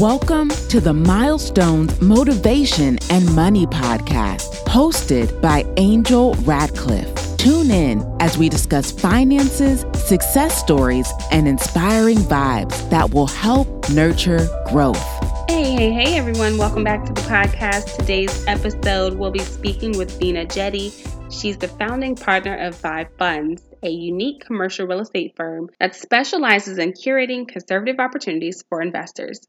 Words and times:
Welcome 0.00 0.48
to 0.68 0.80
the 0.80 0.94
Milestones 0.94 2.00
Motivation 2.00 2.98
and 3.10 3.36
Money 3.36 3.66
Podcast, 3.66 4.64
hosted 4.64 5.38
by 5.42 5.66
Angel 5.76 6.32
Radcliffe. 6.44 7.36
Tune 7.36 7.70
in 7.70 8.02
as 8.18 8.38
we 8.38 8.48
discuss 8.48 8.90
finances, 8.90 9.84
success 9.94 10.58
stories, 10.58 11.12
and 11.30 11.46
inspiring 11.46 12.16
vibes 12.16 12.88
that 12.88 13.12
will 13.12 13.26
help 13.26 13.90
nurture 13.90 14.48
growth. 14.68 15.02
Hey, 15.48 15.72
hey, 15.72 15.92
hey, 15.92 16.16
everyone. 16.16 16.56
Welcome 16.56 16.84
back 16.84 17.04
to 17.04 17.12
the 17.12 17.20
podcast. 17.22 17.98
Today's 17.98 18.46
episode, 18.46 19.14
we'll 19.14 19.30
be 19.30 19.40
speaking 19.40 19.98
with 19.98 20.18
Veena 20.18 20.46
Jetti. 20.46 20.90
She's 21.30 21.58
the 21.58 21.68
founding 21.68 22.16
partner 22.16 22.56
of 22.56 22.80
Vive 22.80 23.12
Funds, 23.18 23.62
a 23.82 23.90
unique 23.90 24.44
commercial 24.44 24.86
real 24.86 25.00
estate 25.00 25.36
firm 25.36 25.68
that 25.80 25.94
specializes 25.94 26.78
in 26.78 26.92
curating 26.92 27.46
conservative 27.46 27.98
opportunities 27.98 28.64
for 28.68 28.80
investors. 28.80 29.40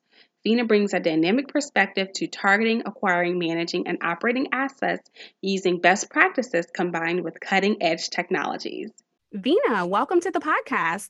Veena 0.45 0.67
brings 0.67 0.93
a 0.93 0.99
dynamic 0.99 1.47
perspective 1.47 2.11
to 2.15 2.27
targeting, 2.27 2.83
acquiring, 2.85 3.39
managing, 3.39 3.87
and 3.87 3.97
operating 4.01 4.49
assets 4.51 5.09
using 5.41 5.79
best 5.79 6.09
practices 6.09 6.67
combined 6.73 7.23
with 7.23 7.39
cutting 7.39 7.81
edge 7.81 8.09
technologies. 8.09 8.91
Veena, 9.33 9.87
welcome 9.87 10.19
to 10.19 10.31
the 10.31 10.41
podcast. 10.41 11.09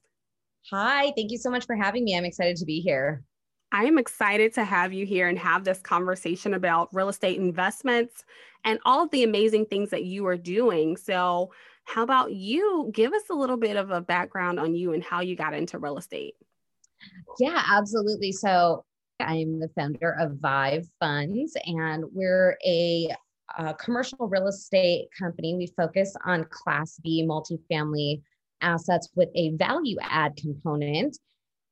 Hi, 0.71 1.11
thank 1.17 1.31
you 1.31 1.39
so 1.39 1.49
much 1.49 1.65
for 1.65 1.75
having 1.75 2.03
me. 2.03 2.15
I'm 2.15 2.25
excited 2.25 2.57
to 2.57 2.65
be 2.65 2.79
here. 2.79 3.23
I 3.71 3.85
am 3.85 3.97
excited 3.97 4.53
to 4.53 4.63
have 4.63 4.93
you 4.93 5.03
here 5.03 5.27
and 5.27 5.39
have 5.39 5.63
this 5.63 5.81
conversation 5.81 6.53
about 6.53 6.89
real 6.93 7.09
estate 7.09 7.39
investments 7.39 8.23
and 8.63 8.77
all 8.85 9.03
of 9.03 9.09
the 9.09 9.23
amazing 9.23 9.65
things 9.65 9.89
that 9.89 10.03
you 10.03 10.27
are 10.27 10.37
doing. 10.37 10.95
So, 10.95 11.51
how 11.85 12.03
about 12.03 12.31
you 12.31 12.91
give 12.93 13.13
us 13.13 13.23
a 13.31 13.33
little 13.33 13.57
bit 13.57 13.77
of 13.77 13.89
a 13.89 13.99
background 13.99 14.59
on 14.59 14.75
you 14.75 14.93
and 14.93 15.03
how 15.03 15.21
you 15.21 15.35
got 15.35 15.55
into 15.55 15.79
real 15.79 15.97
estate? 15.97 16.35
Yeah, 17.39 17.61
absolutely. 17.67 18.31
So, 18.31 18.85
I'm 19.19 19.59
the 19.59 19.69
founder 19.69 20.15
of 20.19 20.39
Vive 20.39 20.87
Funds, 20.99 21.55
and 21.65 22.05
we're 22.11 22.57
a, 22.65 23.09
a 23.57 23.73
commercial 23.75 24.27
real 24.27 24.47
estate 24.47 25.09
company. 25.17 25.55
We 25.55 25.67
focus 25.77 26.15
on 26.25 26.45
Class 26.49 26.99
B 27.03 27.25
multifamily 27.27 28.21
assets 28.61 29.09
with 29.15 29.29
a 29.35 29.51
value 29.51 29.97
add 30.01 30.35
component. 30.37 31.17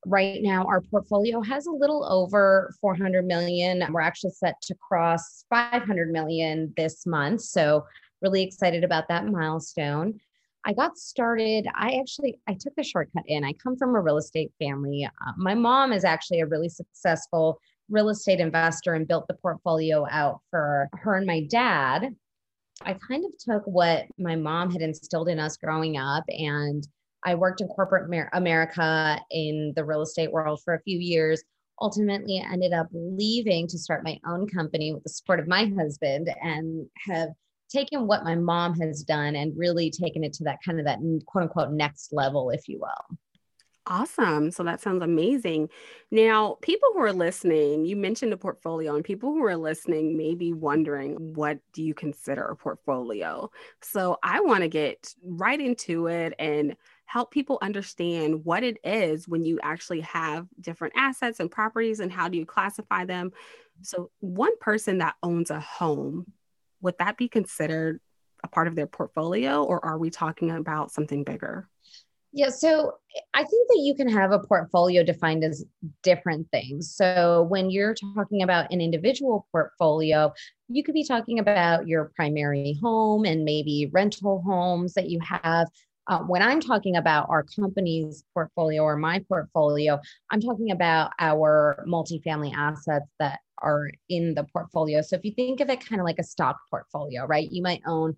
Right 0.05 0.41
now, 0.41 0.65
our 0.65 0.81
portfolio 0.81 1.41
has 1.41 1.67
a 1.67 1.71
little 1.71 2.05
over 2.11 2.73
400 2.81 3.25
million. 3.25 3.83
We're 3.91 4.01
actually 4.01 4.31
set 4.31 4.55
to 4.63 4.75
cross 4.75 5.45
500 5.49 6.11
million 6.11 6.73
this 6.75 7.05
month. 7.05 7.41
So, 7.41 7.85
really 8.21 8.43
excited 8.43 8.83
about 8.83 9.07
that 9.07 9.25
milestone. 9.25 10.19
I 10.65 10.73
got 10.73 10.97
started. 10.97 11.67
I 11.75 11.97
actually 11.99 12.39
I 12.47 12.55
took 12.59 12.75
the 12.75 12.83
shortcut 12.83 13.23
in. 13.27 13.43
I 13.43 13.53
come 13.53 13.75
from 13.75 13.95
a 13.95 14.01
real 14.01 14.17
estate 14.17 14.51
family. 14.59 15.05
Uh, 15.05 15.31
my 15.37 15.55
mom 15.55 15.91
is 15.91 16.03
actually 16.03 16.41
a 16.41 16.47
really 16.47 16.69
successful 16.69 17.59
real 17.89 18.09
estate 18.09 18.39
investor 18.39 18.93
and 18.93 19.07
built 19.07 19.27
the 19.27 19.33
portfolio 19.35 20.05
out 20.09 20.39
for 20.49 20.87
her 20.93 21.15
and 21.15 21.27
my 21.27 21.41
dad. 21.49 22.15
I 22.83 22.93
kind 22.93 23.25
of 23.25 23.31
took 23.37 23.63
what 23.65 24.05
my 24.17 24.35
mom 24.35 24.71
had 24.71 24.81
instilled 24.81 25.29
in 25.29 25.39
us 25.39 25.57
growing 25.57 25.97
up 25.97 26.23
and 26.29 26.87
I 27.23 27.35
worked 27.35 27.61
in 27.61 27.67
corporate 27.67 28.09
America 28.33 29.19
in 29.29 29.73
the 29.75 29.85
real 29.85 30.01
estate 30.01 30.31
world 30.31 30.61
for 30.63 30.73
a 30.73 30.81
few 30.81 30.97
years. 30.97 31.43
Ultimately, 31.79 32.37
ended 32.39 32.73
up 32.73 32.87
leaving 32.91 33.67
to 33.67 33.77
start 33.77 34.03
my 34.03 34.19
own 34.25 34.47
company 34.47 34.93
with 34.93 35.03
the 35.03 35.09
support 35.09 35.39
of 35.39 35.47
my 35.47 35.65
husband 35.77 36.33
and 36.41 36.87
have 37.07 37.29
taken 37.71 38.07
what 38.07 38.23
my 38.23 38.35
mom 38.35 38.79
has 38.79 39.03
done 39.03 39.35
and 39.35 39.57
really 39.57 39.89
taken 39.89 40.23
it 40.23 40.33
to 40.33 40.43
that 40.43 40.59
kind 40.63 40.79
of 40.79 40.85
that 40.85 40.99
quote 41.25 41.43
unquote 41.43 41.71
next 41.71 42.13
level, 42.13 42.49
if 42.49 42.67
you 42.67 42.79
will. 42.79 43.17
Awesome. 43.87 44.51
So 44.51 44.63
that 44.63 44.79
sounds 44.79 45.01
amazing. 45.01 45.69
Now, 46.11 46.57
people 46.61 46.89
who 46.93 46.99
are 46.99 47.13
listening, 47.13 47.85
you 47.85 47.95
mentioned 47.95 48.31
a 48.31 48.37
portfolio, 48.37 48.95
and 48.95 49.03
people 49.03 49.31
who 49.31 49.43
are 49.43 49.57
listening 49.57 50.15
may 50.15 50.35
be 50.35 50.53
wondering, 50.53 51.33
what 51.33 51.57
do 51.73 51.81
you 51.81 51.95
consider 51.95 52.43
a 52.43 52.55
portfolio? 52.55 53.49
So 53.81 54.19
I 54.21 54.41
want 54.41 54.61
to 54.61 54.67
get 54.67 55.15
right 55.23 55.59
into 55.59 56.07
it 56.07 56.33
and 56.37 56.75
help 57.05 57.31
people 57.31 57.57
understand 57.61 58.45
what 58.45 58.63
it 58.63 58.77
is 58.83 59.27
when 59.27 59.43
you 59.43 59.59
actually 59.63 60.01
have 60.01 60.47
different 60.61 60.93
assets 60.95 61.39
and 61.39 61.49
properties 61.49 61.99
and 61.99 62.11
how 62.11 62.29
do 62.29 62.37
you 62.37 62.45
classify 62.45 63.03
them. 63.03 63.31
So, 63.81 64.11
one 64.19 64.57
person 64.59 64.99
that 64.99 65.15
owns 65.23 65.49
a 65.49 65.59
home 65.59 66.31
would 66.81 66.95
that 66.99 67.17
be 67.17 67.27
considered 67.27 67.99
a 68.43 68.47
part 68.47 68.67
of 68.67 68.75
their 68.75 68.87
portfolio 68.87 69.63
or 69.63 69.83
are 69.85 69.97
we 69.97 70.09
talking 70.09 70.51
about 70.51 70.91
something 70.91 71.23
bigger? 71.23 71.67
Yeah, 72.33 72.49
so 72.49 72.93
I 73.33 73.43
think 73.43 73.67
that 73.67 73.79
you 73.81 73.93
can 73.93 74.07
have 74.07 74.31
a 74.31 74.39
portfolio 74.39 75.03
defined 75.03 75.43
as 75.43 75.65
different 76.01 76.49
things. 76.49 76.95
So 76.95 77.45
when 77.49 77.69
you're 77.69 77.93
talking 78.15 78.41
about 78.41 78.71
an 78.71 78.79
individual 78.79 79.47
portfolio, 79.51 80.31
you 80.69 80.81
could 80.81 80.93
be 80.93 81.03
talking 81.03 81.39
about 81.39 81.87
your 81.87 82.11
primary 82.15 82.79
home 82.81 83.25
and 83.25 83.43
maybe 83.43 83.89
rental 83.91 84.41
homes 84.45 84.93
that 84.93 85.09
you 85.09 85.19
have. 85.19 85.67
Uh, 86.07 86.19
when 86.19 86.41
I'm 86.41 86.59
talking 86.59 86.95
about 86.95 87.29
our 87.29 87.43
company's 87.43 88.23
portfolio 88.33 88.83
or 88.83 88.97
my 88.97 89.23
portfolio, 89.27 89.99
I'm 90.31 90.41
talking 90.41 90.71
about 90.71 91.11
our 91.19 91.85
multifamily 91.87 92.53
assets 92.55 93.05
that 93.19 93.39
are 93.59 93.89
in 94.09 94.33
the 94.33 94.43
portfolio. 94.45 95.01
So 95.01 95.15
if 95.15 95.23
you 95.23 95.31
think 95.33 95.59
of 95.59 95.69
it 95.69 95.85
kind 95.85 96.01
of 96.01 96.05
like 96.05 96.19
a 96.19 96.23
stock 96.23 96.57
portfolio, 96.69 97.25
right? 97.25 97.49
You 97.51 97.61
might 97.61 97.81
own 97.85 98.15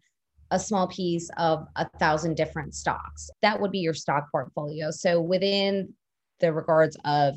a 0.52 0.60
small 0.60 0.88
piece 0.88 1.30
of 1.38 1.68
a 1.76 1.90
thousand 2.00 2.36
different 2.36 2.76
stocks. 2.76 3.30
That 3.42 3.60
would 3.60 3.72
be 3.72 3.80
your 3.80 3.94
stock 3.94 4.32
portfolio. 4.32 4.92
So 4.92 5.20
within 5.20 5.94
the 6.40 6.54
regards 6.54 6.96
of 7.06 7.36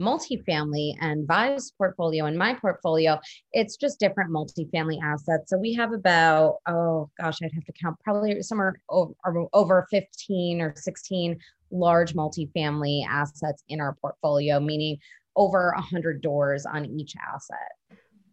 multifamily 0.00 0.94
and 1.00 1.26
Vive's 1.26 1.72
portfolio 1.72 2.26
and 2.26 2.38
my 2.38 2.54
portfolio, 2.54 3.18
it's 3.52 3.76
just 3.76 3.98
different 3.98 4.30
multifamily 4.30 4.98
assets. 5.02 5.50
So 5.50 5.58
we 5.58 5.74
have 5.74 5.92
about, 5.92 6.56
oh 6.66 7.10
gosh, 7.20 7.38
I'd 7.42 7.52
have 7.54 7.64
to 7.64 7.72
count 7.72 7.96
probably 8.02 8.42
somewhere 8.42 8.80
over, 8.88 9.14
over 9.52 9.86
15 9.90 10.60
or 10.60 10.74
16 10.76 11.38
large 11.70 12.14
multifamily 12.14 13.06
assets 13.08 13.62
in 13.68 13.80
our 13.80 13.94
portfolio, 14.00 14.60
meaning 14.60 14.98
over 15.36 15.72
100 15.76 16.22
doors 16.22 16.66
on 16.66 16.86
each 16.86 17.14
asset. 17.16 17.77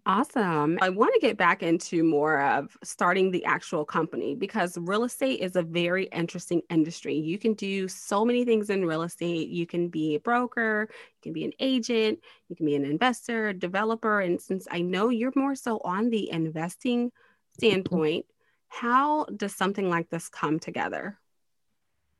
Awesome. 0.07 0.77
I 0.81 0.89
want 0.89 1.15
to 1.15 1.19
get 1.19 1.35
back 1.35 1.63
into 1.63 2.03
more 2.03 2.39
of 2.39 2.77
starting 2.83 3.31
the 3.31 3.43
actual 3.43 3.83
company 3.83 4.35
because 4.35 4.77
real 4.77 5.03
estate 5.03 5.39
is 5.39 5.55
a 5.55 5.63
very 5.63 6.05
interesting 6.05 6.61
industry. 6.69 7.15
You 7.15 7.39
can 7.39 7.55
do 7.55 7.87
so 7.87 8.23
many 8.23 8.45
things 8.45 8.69
in 8.69 8.85
real 8.85 9.01
estate. 9.01 9.47
You 9.49 9.65
can 9.65 9.87
be 9.87 10.13
a 10.13 10.19
broker, 10.19 10.87
you 10.91 11.19
can 11.23 11.33
be 11.33 11.43
an 11.43 11.53
agent, 11.59 12.19
you 12.49 12.55
can 12.55 12.67
be 12.67 12.75
an 12.75 12.85
investor, 12.85 13.47
a 13.47 13.53
developer. 13.53 14.19
And 14.19 14.39
since 14.39 14.67
I 14.69 14.81
know 14.81 15.09
you're 15.09 15.33
more 15.35 15.55
so 15.55 15.81
on 15.83 16.11
the 16.11 16.29
investing 16.29 17.07
mm-hmm. 17.07 17.53
standpoint, 17.53 18.27
how 18.67 19.25
does 19.35 19.55
something 19.55 19.89
like 19.89 20.11
this 20.11 20.29
come 20.29 20.59
together? 20.59 21.17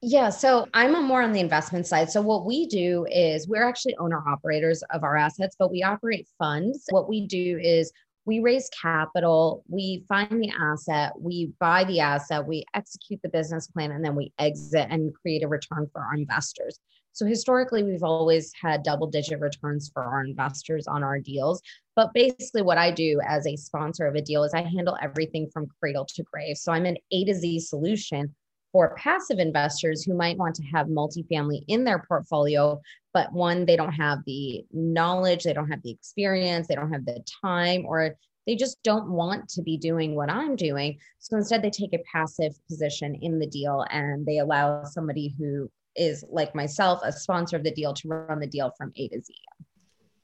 Yeah, 0.01 0.29
so 0.29 0.67
I'm 0.73 0.91
more 1.05 1.21
on 1.21 1.31
the 1.31 1.39
investment 1.39 1.87
side. 1.87 2.11
So 2.11 2.21
what 2.21 2.45
we 2.45 2.67
do 2.67 3.05
is 3.09 3.47
we're 3.47 3.67
actually 3.67 3.95
owner 3.95 4.21
operators 4.27 4.83
of 4.91 5.03
our 5.03 5.15
assets, 5.17 5.55
but 5.57 5.71
we 5.71 5.81
operate 5.81 6.27
funds. 6.37 6.85
What 6.89 7.09
we 7.09 7.25
do 7.25 7.59
is 7.61 7.91
we 8.25 8.39
raise 8.39 8.69
capital, 8.69 9.63
we 9.67 10.03
find 10.07 10.43
the 10.43 10.51
asset, 10.59 11.13
we 11.19 11.51
buy 11.59 11.83
the 11.85 11.99
asset, 11.99 12.45
we 12.45 12.65
execute 12.73 13.19
the 13.23 13.29
business 13.29 13.67
plan, 13.67 13.91
and 13.91 14.03
then 14.03 14.15
we 14.15 14.33
exit 14.39 14.87
and 14.89 15.13
create 15.13 15.43
a 15.43 15.47
return 15.47 15.87
for 15.91 16.01
our 16.01 16.15
investors. 16.15 16.79
So 17.13 17.25
historically, 17.25 17.81
we've 17.81 18.03
always 18.03 18.51
had 18.61 18.83
double 18.83 19.07
digit 19.07 19.39
returns 19.39 19.89
for 19.93 20.03
our 20.03 20.25
investors 20.25 20.85
on 20.85 21.01
our 21.01 21.19
deals. 21.19 21.61
But 21.95 22.13
basically, 22.13 22.61
what 22.61 22.77
I 22.77 22.91
do 22.91 23.21
as 23.25 23.47
a 23.47 23.55
sponsor 23.55 24.05
of 24.05 24.15
a 24.15 24.21
deal 24.21 24.43
is 24.43 24.53
I 24.53 24.63
handle 24.63 24.97
everything 25.01 25.49
from 25.53 25.67
cradle 25.79 26.05
to 26.05 26.23
grave. 26.23 26.57
So 26.57 26.73
I'm 26.73 26.85
an 26.85 26.97
A 27.11 27.23
to 27.25 27.33
Z 27.33 27.61
solution 27.61 28.35
for 28.75 28.93
passive 28.97 29.39
investors 29.39 30.03
who 30.03 30.13
might 30.13 30.37
want 30.37 30.53
to 30.53 30.63
have 30.63 30.87
multifamily 30.87 31.63
in 31.69 31.85
their 31.85 32.03
portfolio, 32.09 32.77
but 33.13 33.31
one, 33.31 33.65
they 33.65 33.77
don't 33.77 33.93
have 33.93 34.19
the 34.25 34.65
knowledge, 34.73 35.45
they 35.45 35.53
don't 35.53 35.69
have 35.69 35.81
the 35.83 35.91
experience, 35.91 36.67
they 36.67 36.75
don't 36.75 36.91
have 36.91 37.05
the 37.05 37.23
time, 37.41 37.85
or 37.85 38.17
they 38.45 38.53
just 38.53 38.83
don't 38.83 39.09
want 39.09 39.47
to 39.47 39.61
be 39.61 39.77
doing 39.77 40.13
what 40.13 40.29
I'm 40.29 40.57
doing. 40.57 40.99
So 41.19 41.37
instead, 41.37 41.61
they 41.61 41.69
take 41.69 41.93
a 41.93 42.03
passive 42.11 42.51
position 42.67 43.15
in 43.21 43.39
the 43.39 43.47
deal 43.47 43.85
and 43.91 44.25
they 44.25 44.39
allow 44.39 44.83
somebody 44.83 45.33
who 45.39 45.71
is 45.95 46.25
like 46.29 46.53
myself, 46.53 46.99
a 47.01 47.13
sponsor 47.13 47.55
of 47.55 47.63
the 47.63 47.71
deal, 47.71 47.93
to 47.93 48.09
run 48.09 48.41
the 48.41 48.45
deal 48.45 48.73
from 48.77 48.91
A 48.97 49.07
to 49.07 49.21
Z. 49.21 49.33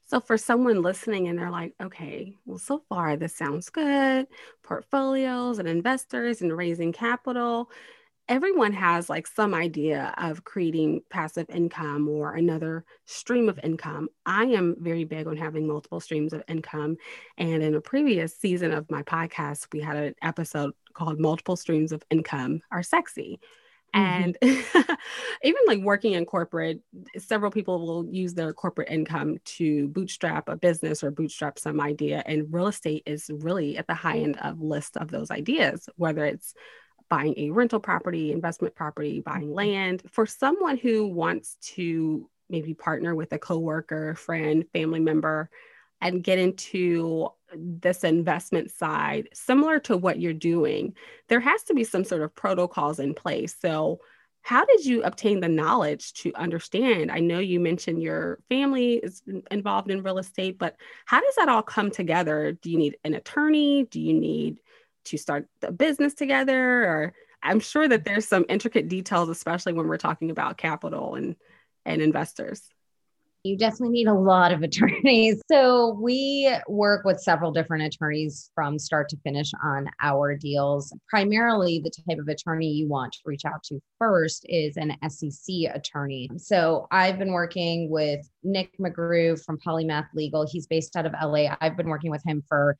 So, 0.04 0.20
for 0.20 0.36
someone 0.36 0.82
listening 0.82 1.28
and 1.28 1.38
they're 1.38 1.50
like, 1.50 1.72
okay, 1.80 2.34
well, 2.44 2.58
so 2.58 2.82
far 2.90 3.16
this 3.16 3.34
sounds 3.34 3.70
good 3.70 4.26
portfolios 4.62 5.58
and 5.58 5.66
investors 5.66 6.42
and 6.42 6.54
raising 6.54 6.92
capital 6.92 7.70
everyone 8.28 8.72
has 8.72 9.10
like 9.10 9.26
some 9.26 9.54
idea 9.54 10.14
of 10.16 10.44
creating 10.44 11.02
passive 11.10 11.48
income 11.50 12.08
or 12.08 12.34
another 12.34 12.84
stream 13.04 13.48
of 13.48 13.58
income. 13.62 14.08
I 14.24 14.44
am 14.44 14.76
very 14.78 15.04
big 15.04 15.26
on 15.26 15.36
having 15.36 15.66
multiple 15.66 16.00
streams 16.00 16.32
of 16.32 16.42
income. 16.48 16.96
And 17.36 17.62
in 17.62 17.74
a 17.74 17.80
previous 17.80 18.36
season 18.36 18.72
of 18.72 18.90
my 18.90 19.02
podcast, 19.02 19.66
we 19.72 19.80
had 19.80 19.96
an 19.96 20.14
episode 20.22 20.72
called 20.94 21.18
Multiple 21.18 21.56
Streams 21.56 21.92
of 21.92 22.02
Income 22.10 22.60
Are 22.70 22.82
Sexy. 22.82 23.40
And 23.94 24.38
mm-hmm. 24.42 24.92
even 25.42 25.60
like 25.66 25.80
working 25.80 26.12
in 26.12 26.24
corporate, 26.24 26.80
several 27.18 27.50
people 27.50 27.86
will 27.86 28.06
use 28.10 28.32
their 28.34 28.52
corporate 28.54 28.88
income 28.88 29.36
to 29.44 29.88
bootstrap 29.88 30.48
a 30.48 30.56
business 30.56 31.04
or 31.04 31.10
bootstrap 31.10 31.58
some 31.58 31.80
idea. 31.80 32.22
And 32.24 32.46
real 32.50 32.68
estate 32.68 33.02
is 33.04 33.30
really 33.30 33.76
at 33.76 33.86
the 33.86 33.94
high 33.94 34.18
end 34.18 34.38
of 34.38 34.62
list 34.62 34.96
of 34.96 35.10
those 35.10 35.30
ideas, 35.30 35.88
whether 35.96 36.24
it's 36.24 36.54
buying 37.12 37.34
a 37.36 37.50
rental 37.50 37.78
property, 37.78 38.32
investment 38.32 38.74
property, 38.74 39.20
buying 39.20 39.42
mm-hmm. 39.42 39.52
land. 39.52 40.02
For 40.10 40.24
someone 40.24 40.78
who 40.78 41.06
wants 41.06 41.58
to 41.74 42.26
maybe 42.48 42.72
partner 42.72 43.14
with 43.14 43.34
a 43.34 43.38
coworker, 43.38 44.14
friend, 44.14 44.64
family 44.72 44.98
member, 44.98 45.50
and 46.00 46.24
get 46.24 46.38
into 46.38 47.28
this 47.54 48.02
investment 48.02 48.70
side, 48.70 49.28
similar 49.34 49.78
to 49.80 49.96
what 49.98 50.20
you're 50.20 50.32
doing, 50.32 50.94
there 51.28 51.38
has 51.38 51.62
to 51.64 51.74
be 51.74 51.84
some 51.84 52.02
sort 52.02 52.22
of 52.22 52.34
protocols 52.34 52.98
in 52.98 53.12
place. 53.12 53.54
So, 53.60 54.00
how 54.40 54.64
did 54.64 54.86
you 54.86 55.02
obtain 55.02 55.40
the 55.40 55.48
knowledge 55.48 56.14
to 56.14 56.34
understand? 56.34 57.12
I 57.12 57.20
know 57.20 57.40
you 57.40 57.60
mentioned 57.60 58.02
your 58.02 58.38
family 58.48 58.94
is 58.94 59.22
involved 59.50 59.90
in 59.90 60.02
real 60.02 60.16
estate, 60.16 60.58
but 60.58 60.76
how 61.04 61.20
does 61.20 61.34
that 61.36 61.50
all 61.50 61.62
come 61.62 61.90
together? 61.90 62.52
Do 62.52 62.70
you 62.70 62.78
need 62.78 62.96
an 63.04 63.12
attorney? 63.12 63.84
Do 63.84 64.00
you 64.00 64.14
need 64.14 64.60
to 65.04 65.18
start 65.18 65.48
the 65.60 65.72
business 65.72 66.14
together? 66.14 66.84
Or 66.84 67.14
I'm 67.42 67.60
sure 67.60 67.88
that 67.88 68.04
there's 68.04 68.26
some 68.26 68.44
intricate 68.48 68.88
details, 68.88 69.28
especially 69.28 69.72
when 69.72 69.88
we're 69.88 69.96
talking 69.96 70.30
about 70.30 70.58
capital 70.58 71.14
and, 71.14 71.36
and 71.84 72.00
investors 72.00 72.68
you 73.44 73.56
definitely 73.56 73.90
need 73.90 74.06
a 74.06 74.14
lot 74.14 74.52
of 74.52 74.62
attorneys. 74.62 75.42
So 75.50 75.98
we 76.00 76.54
work 76.68 77.04
with 77.04 77.20
several 77.20 77.52
different 77.52 77.84
attorneys 77.84 78.50
from 78.54 78.78
start 78.78 79.08
to 79.10 79.16
finish 79.18 79.50
on 79.64 79.88
our 80.00 80.36
deals. 80.36 80.94
Primarily, 81.08 81.80
the 81.80 81.90
type 81.90 82.18
of 82.18 82.28
attorney 82.28 82.68
you 82.68 82.88
want 82.88 83.12
to 83.14 83.18
reach 83.24 83.44
out 83.44 83.62
to 83.64 83.80
first 83.98 84.46
is 84.48 84.76
an 84.76 84.96
SEC 85.08 85.74
attorney. 85.74 86.30
So 86.36 86.86
I've 86.90 87.18
been 87.18 87.32
working 87.32 87.90
with 87.90 88.28
Nick 88.42 88.76
McGrew 88.78 89.42
from 89.44 89.58
Polymath 89.58 90.08
Legal. 90.14 90.46
He's 90.46 90.66
based 90.66 90.96
out 90.96 91.06
of 91.06 91.14
LA. 91.20 91.54
I've 91.60 91.76
been 91.76 91.88
working 91.88 92.10
with 92.10 92.22
him 92.24 92.42
for 92.48 92.76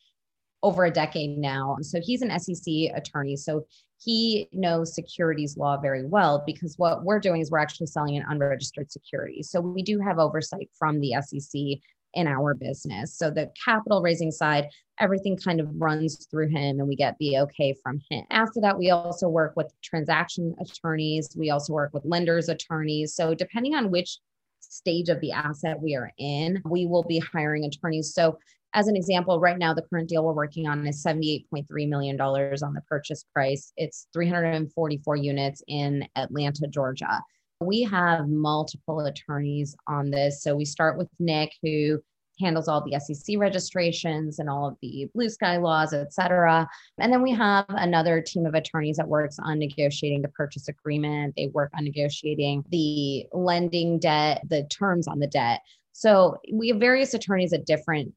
over 0.63 0.85
a 0.85 0.91
decade 0.91 1.39
now. 1.39 1.77
So 1.83 2.01
he's 2.01 2.23
an 2.23 2.39
SEC 2.39 2.73
attorney. 2.95 3.37
So 3.37 3.67
he 3.99 4.49
knows 4.53 4.95
securities 4.95 5.57
law 5.57 5.77
very 5.77 6.05
well 6.05 6.43
because 6.47 6.75
what 6.77 7.05
we're 7.05 7.21
doing 7.21 7.41
is 7.41 7.51
we're 7.51 7.59
actually 7.59 7.87
selling 7.87 8.17
an 8.17 8.25
unregistered 8.29 8.91
security. 8.91 9.43
So 9.43 9.61
we 9.61 9.83
do 9.83 9.99
have 10.01 10.19
oversight 10.19 10.71
from 10.79 11.01
the 11.01 11.15
SEC 11.21 11.81
in 12.15 12.27
our 12.27 12.55
business. 12.55 13.17
So 13.17 13.31
the 13.31 13.51
capital 13.65 14.03
raising 14.03 14.31
side, 14.31 14.69
everything 15.01 15.37
kind 15.37 15.61
of 15.61 15.69
runs 15.73 16.27
through 16.31 16.49
him 16.49 16.79
and 16.79 16.87
we 16.87 16.97
get 16.97 17.17
the 17.19 17.39
okay 17.39 17.75
from 17.83 18.01
him. 18.11 18.25
After 18.31 18.61
that, 18.61 18.79
we 18.79 18.91
also 18.91 19.29
work 19.29 19.55
with 19.57 19.73
transaction 19.83 20.55
attorneys. 20.61 21.35
We 21.37 21.51
also 21.51 21.73
work 21.73 21.93
with 21.95 22.05
lenders 22.05 22.49
attorneys. 22.49 23.15
So 23.15 23.35
depending 23.35 23.75
on 23.75 23.91
which 23.91 24.19
stage 24.61 25.09
of 25.09 25.21
the 25.21 25.33
asset 25.33 25.81
we 25.81 25.95
are 25.95 26.13
in, 26.19 26.63
we 26.65 26.87
will 26.87 27.05
be 27.05 27.19
hiring 27.19 27.65
attorneys. 27.65 28.15
So 28.15 28.39
as 28.75 28.89
an 28.89 28.97
example, 28.97 29.39
right 29.39 29.59
now, 29.59 29.75
the 29.75 29.83
current 29.83 30.09
deal 30.09 30.25
we're 30.25 30.33
working 30.33 30.67
on 30.67 30.87
is 30.87 31.05
$78.3 31.05 31.89
million 31.89 32.21
on 32.21 32.75
the 32.75 32.83
purchase 32.89 33.25
price. 33.33 33.73
It's 33.77 34.09
344 34.13 35.17
units 35.17 35.63
in 35.69 36.07
Atlanta, 36.17 36.67
Georgia. 36.69 37.21
We 37.61 37.83
have 37.83 38.29
multiple 38.29 39.01
attorneys 39.01 39.77
on 39.87 40.11
this. 40.11 40.43
So 40.43 40.57
we 40.57 40.65
start 40.65 40.99
with 40.99 41.09
Nick, 41.19 41.53
who 41.63 42.01
handles 42.41 42.67
all 42.67 42.83
the 42.83 42.99
SEC 42.99 43.37
registrations 43.39 44.39
and 44.39 44.49
all 44.49 44.67
of 44.67 44.77
the 44.81 45.09
blue 45.15 45.29
sky 45.29 45.59
laws, 45.59 45.93
et 45.93 46.13
cetera. 46.13 46.67
And 46.99 47.13
then 47.13 47.23
we 47.23 47.33
have 47.33 47.67
another 47.69 48.21
team 48.21 48.47
of 48.47 48.55
attorneys 48.55 48.97
that 48.97 49.07
works 49.07 49.37
on 49.39 49.59
negotiating 49.59 50.23
the 50.23 50.29
purchase 50.29 50.69
agreement. 50.69 51.35
They 51.37 51.49
work 51.49 51.71
on 51.77 51.85
negotiating 51.85 52.65
the 52.71 53.27
lending 53.33 53.99
debt, 53.99 54.43
the 54.49 54.65
terms 54.65 55.07
on 55.07 55.19
the 55.19 55.27
debt. 55.27 55.61
So 55.93 56.39
we 56.53 56.69
have 56.69 56.79
various 56.79 57.13
attorneys 57.15 57.53
at 57.53 57.67
different 57.67 58.15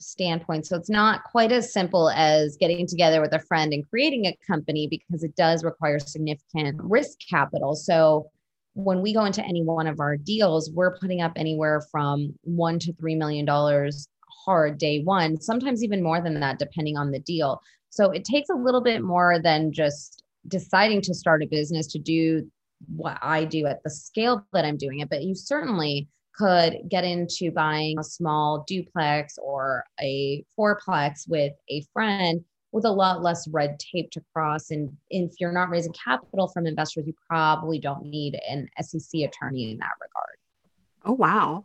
standpoint. 0.00 0.66
So 0.66 0.76
it's 0.76 0.90
not 0.90 1.24
quite 1.24 1.52
as 1.52 1.72
simple 1.72 2.10
as 2.10 2.56
getting 2.56 2.86
together 2.86 3.20
with 3.20 3.32
a 3.32 3.38
friend 3.38 3.72
and 3.72 3.88
creating 3.88 4.26
a 4.26 4.36
company 4.46 4.86
because 4.88 5.22
it 5.22 5.34
does 5.36 5.64
require 5.64 5.98
significant 5.98 6.80
risk 6.82 7.18
capital. 7.28 7.74
So 7.74 8.30
when 8.74 9.02
we 9.02 9.14
go 9.14 9.24
into 9.24 9.44
any 9.44 9.62
one 9.62 9.86
of 9.86 10.00
our 10.00 10.16
deals, 10.16 10.70
we're 10.70 10.98
putting 10.98 11.22
up 11.22 11.32
anywhere 11.36 11.80
from 11.90 12.34
one 12.42 12.78
to 12.80 12.92
three 12.94 13.14
million 13.14 13.44
dollars 13.44 14.08
hard 14.44 14.78
day 14.78 15.00
one, 15.02 15.40
sometimes 15.40 15.82
even 15.82 16.02
more 16.02 16.20
than 16.20 16.40
that, 16.40 16.58
depending 16.58 16.96
on 16.96 17.10
the 17.10 17.20
deal. 17.20 17.60
So 17.90 18.10
it 18.10 18.24
takes 18.24 18.50
a 18.50 18.54
little 18.54 18.80
bit 18.80 19.02
more 19.02 19.38
than 19.38 19.72
just 19.72 20.22
deciding 20.48 21.00
to 21.02 21.14
start 21.14 21.42
a 21.42 21.46
business 21.46 21.86
to 21.88 21.98
do 21.98 22.50
what 22.94 23.18
I 23.22 23.44
do 23.44 23.66
at 23.66 23.82
the 23.82 23.90
scale 23.90 24.44
that 24.52 24.64
I'm 24.64 24.76
doing 24.76 25.00
it. 25.00 25.08
But 25.08 25.22
you 25.22 25.34
certainly 25.34 26.08
could 26.36 26.78
get 26.88 27.04
into 27.04 27.50
buying 27.50 27.98
a 27.98 28.04
small 28.04 28.64
duplex 28.66 29.38
or 29.38 29.84
a 30.00 30.44
fourplex 30.58 31.28
with 31.28 31.52
a 31.70 31.84
friend 31.92 32.44
with 32.72 32.84
a 32.84 32.90
lot 32.90 33.22
less 33.22 33.46
red 33.48 33.78
tape 33.78 34.10
to 34.10 34.20
cross. 34.32 34.70
And 34.70 34.90
if 35.08 35.32
you're 35.38 35.52
not 35.52 35.70
raising 35.70 35.92
capital 35.92 36.48
from 36.48 36.66
investors, 36.66 37.06
you 37.06 37.14
probably 37.28 37.78
don't 37.78 38.06
need 38.06 38.38
an 38.48 38.68
SEC 38.82 39.20
attorney 39.20 39.70
in 39.70 39.78
that 39.78 39.92
regard. 40.00 40.36
Oh, 41.04 41.12
wow 41.12 41.64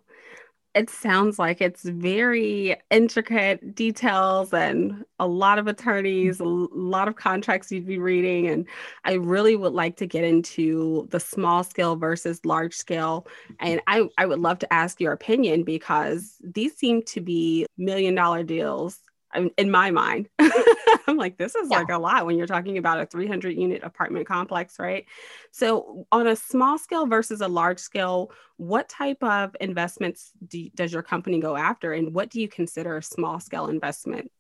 it 0.75 0.89
sounds 0.89 1.39
like 1.39 1.62
it's 1.62 1.83
very 1.83 2.75
intricate 2.92 3.74
details 3.74 4.54
and 4.54 5.04
a 5.19 5.27
lot 5.27 5.57
of 5.57 5.68
attorneys, 5.68 6.39
a 6.39 6.45
lot 6.45 7.07
of 7.07 7.16
contracts 7.16 7.71
you'd 7.71 7.88
be 7.88 7.98
reading. 7.98 8.48
And 8.48 8.68
I 9.04 9.13
really 9.13 9.56
would 9.56 9.74
like 9.74 9.98
to 9.98 10.06
get 10.06 10.24
into 10.24 11.07
the 11.10 11.19
small 11.19 11.63
scale 11.63 11.95
versus 11.95 12.39
large 12.45 12.75
scale. 12.75 13.25
And 13.60 13.81
I, 13.88 14.07
I 14.19 14.27
would 14.27 14.39
love 14.39 14.60
to 14.60 14.71
ask 14.74 15.01
your 15.01 15.12
opinion 15.12 15.63
because 15.63 16.36
these 16.44 16.75
seem 16.75 17.01
to 17.04 17.21
be 17.21 17.66
million 17.77 18.13
dollar 18.13 18.44
deals 18.44 19.00
in 19.36 19.72
my 19.72 19.92
mind. 19.92 20.30
I'm 21.08 21.18
like, 21.18 21.38
this 21.38 21.56
is 21.56 21.70
yeah. 21.72 21.80
like 21.80 21.90
a 21.90 21.98
lot 21.98 22.26
when 22.26 22.38
you're 22.38 22.48
talking 22.48 22.78
about 22.78 23.00
a 23.00 23.06
300 23.06 23.58
unit 23.58 23.84
apartment 23.84 24.28
complex, 24.28 24.78
right? 24.80 25.06
So, 25.52 26.06
on 26.12 26.28
a 26.28 26.36
small 26.36 26.78
scale 26.78 27.08
versus 27.08 27.42
a 27.42 27.48
large 27.48 27.80
scale, 27.80 28.31
what 28.58 28.90
type 28.90 29.24
of 29.24 29.56
investments 29.60 30.31
do, 30.48 30.70
does 30.76 30.94
your 30.94 31.02
company 31.02 31.40
go 31.40 31.56
after, 31.56 31.94
and 31.94 32.14
what 32.14 32.30
do 32.30 32.40
you 32.42 32.48
consider 32.48 32.98
a 32.98 33.04
small 33.04 33.40
scale 33.40 33.68
investment? 33.68 34.31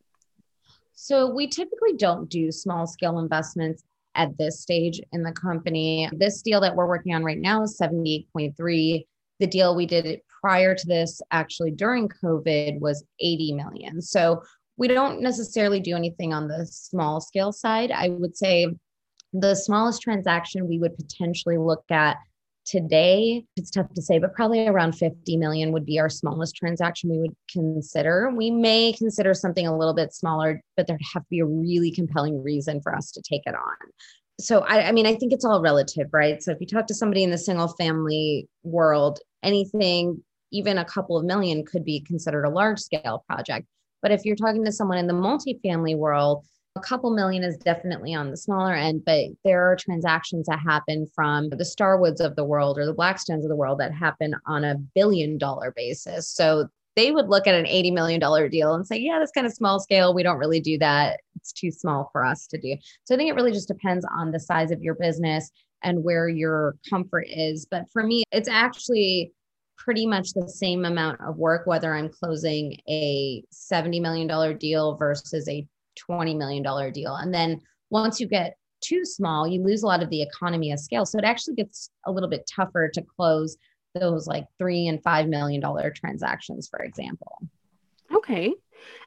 So, 0.93 1.33
we 1.33 1.47
typically 1.47 1.93
don't 1.97 2.29
do 2.29 2.51
small 2.51 2.85
scale 2.85 3.19
investments 3.19 3.83
at 4.15 4.37
this 4.37 4.59
stage 4.61 5.01
in 5.11 5.23
the 5.23 5.31
company. 5.31 6.09
This 6.13 6.41
deal 6.41 6.61
that 6.61 6.75
we're 6.75 6.87
working 6.87 7.15
on 7.15 7.23
right 7.23 7.39
now 7.39 7.63
is 7.63 7.79
78.3. 7.81 9.05
The 9.39 9.47
deal 9.47 9.75
we 9.75 9.85
did 9.85 10.21
prior 10.41 10.75
to 10.75 10.87
this, 10.87 11.21
actually 11.31 11.71
during 11.71 12.09
COVID, 12.09 12.79
was 12.79 13.03
80 13.19 13.53
million. 13.53 14.01
So 14.01 14.41
we 14.79 14.87
don't 14.87 15.21
necessarily 15.21 15.81
do 15.81 15.95
anything 15.95 16.33
on 16.33 16.47
the 16.47 16.65
small 16.65 17.19
scale 17.19 17.51
side. 17.51 17.91
I 17.91 18.07
would 18.07 18.35
say 18.35 18.73
the 19.33 19.53
smallest 19.53 20.01
transaction 20.01 20.67
we 20.67 20.79
would 20.79 20.95
potentially 20.95 21.57
look 21.57 21.83
at 21.91 22.17
today 22.65 23.43
it's 23.55 23.71
tough 23.71 23.91
to 23.93 24.01
say 24.01 24.19
but 24.19 24.33
probably 24.35 24.67
around 24.67 24.91
50 24.93 25.37
million 25.37 25.71
would 25.71 25.85
be 25.85 25.99
our 25.99 26.09
smallest 26.09 26.55
transaction 26.55 27.09
we 27.09 27.19
would 27.19 27.35
consider. 27.51 28.31
We 28.35 28.51
may 28.51 28.93
consider 28.93 29.33
something 29.33 29.67
a 29.67 29.77
little 29.77 29.93
bit 29.93 30.13
smaller 30.13 30.61
but 30.77 30.87
there'd 30.87 31.01
have 31.13 31.23
to 31.23 31.29
be 31.29 31.39
a 31.39 31.45
really 31.45 31.91
compelling 31.91 32.41
reason 32.41 32.81
for 32.81 32.95
us 32.95 33.11
to 33.11 33.21
take 33.21 33.41
it 33.45 33.55
on. 33.55 33.91
So 34.39 34.59
I, 34.59 34.87
I 34.87 34.91
mean 34.93 35.05
i 35.05 35.15
think 35.15 35.33
it's 35.33 35.45
all 35.45 35.61
relative 35.61 36.07
right? 36.13 36.41
So 36.41 36.51
if 36.51 36.61
you 36.61 36.67
talk 36.67 36.87
to 36.87 36.95
somebody 36.95 37.23
in 37.23 37.31
the 37.31 37.37
single 37.37 37.67
family 37.67 38.47
world 38.63 39.19
anything 39.43 40.23
even 40.51 40.77
a 40.77 40.85
couple 40.85 41.17
of 41.17 41.25
million 41.25 41.65
could 41.65 41.83
be 41.83 41.99
considered 41.99 42.45
a 42.45 42.49
large 42.49 42.79
scale 42.79 43.25
project 43.27 43.67
but 44.01 44.11
if 44.11 44.25
you're 44.25 44.35
talking 44.35 44.65
to 44.65 44.71
someone 44.71 44.97
in 44.97 45.07
the 45.07 45.13
multifamily 45.13 45.95
world, 45.97 46.45
a 46.75 46.81
couple 46.81 47.11
million 47.11 47.43
is 47.43 47.57
definitely 47.57 48.13
on 48.13 48.31
the 48.31 48.37
smaller 48.37 48.73
end, 48.73 49.03
but 49.05 49.25
there 49.43 49.69
are 49.69 49.75
transactions 49.75 50.47
that 50.47 50.59
happen 50.59 51.07
from 51.13 51.49
the 51.49 51.65
Starwoods 51.65 52.21
of 52.21 52.35
the 52.35 52.45
world 52.45 52.77
or 52.77 52.85
the 52.85 52.93
Blackstones 52.93 53.43
of 53.43 53.49
the 53.49 53.55
world 53.55 53.79
that 53.79 53.93
happen 53.93 54.35
on 54.45 54.63
a 54.63 54.75
billion 54.95 55.37
dollar 55.37 55.73
basis. 55.75 56.29
So 56.29 56.67
they 56.95 57.11
would 57.11 57.29
look 57.29 57.47
at 57.47 57.55
an 57.55 57.65
$80 57.65 57.93
million 57.93 58.49
deal 58.49 58.73
and 58.73 58.85
say, 58.85 58.97
yeah, 58.97 59.19
that's 59.19 59.31
kind 59.31 59.47
of 59.47 59.53
small 59.53 59.79
scale. 59.79 60.13
We 60.13 60.23
don't 60.23 60.37
really 60.37 60.59
do 60.59 60.77
that. 60.79 61.21
It's 61.35 61.51
too 61.51 61.71
small 61.71 62.09
for 62.11 62.25
us 62.25 62.45
to 62.47 62.57
do. 62.57 62.75
So 63.05 63.15
I 63.15 63.17
think 63.17 63.29
it 63.29 63.35
really 63.35 63.51
just 63.51 63.67
depends 63.67 64.05
on 64.13 64.31
the 64.31 64.39
size 64.39 64.71
of 64.71 64.81
your 64.81 64.95
business 64.95 65.51
and 65.83 66.03
where 66.03 66.27
your 66.27 66.75
comfort 66.89 67.25
is. 67.29 67.65
But 67.69 67.85
for 67.91 68.03
me, 68.03 68.23
it's 68.31 68.49
actually 68.49 69.31
pretty 69.79 70.05
much 70.05 70.33
the 70.33 70.47
same 70.47 70.85
amount 70.85 71.19
of 71.21 71.37
work, 71.37 71.65
whether 71.65 71.95
I'm 71.95 72.09
closing 72.09 72.77
a 72.87 73.43
$70 73.51 74.01
million 74.01 74.57
deal 74.57 74.95
versus 74.97 75.47
a 75.47 75.65
$20 76.07 76.37
million 76.37 76.91
deal. 76.91 77.15
And 77.15 77.33
then 77.33 77.61
once 77.89 78.19
you 78.19 78.27
get 78.27 78.57
too 78.81 79.05
small, 79.05 79.47
you 79.47 79.63
lose 79.63 79.83
a 79.83 79.87
lot 79.87 80.03
of 80.03 80.09
the 80.09 80.21
economy 80.21 80.71
of 80.71 80.79
scale. 80.79 81.05
So 81.05 81.17
it 81.17 81.25
actually 81.25 81.55
gets 81.55 81.89
a 82.05 82.11
little 82.11 82.29
bit 82.29 82.49
tougher 82.53 82.89
to 82.93 83.01
close 83.01 83.57
those 83.95 84.27
like 84.27 84.45
three 84.57 84.87
and 84.87 85.01
five 85.01 85.27
million 85.27 85.61
dollar 85.61 85.91
transactions, 85.91 86.67
for 86.67 86.79
example. 86.79 87.39
Okay. 88.13 88.53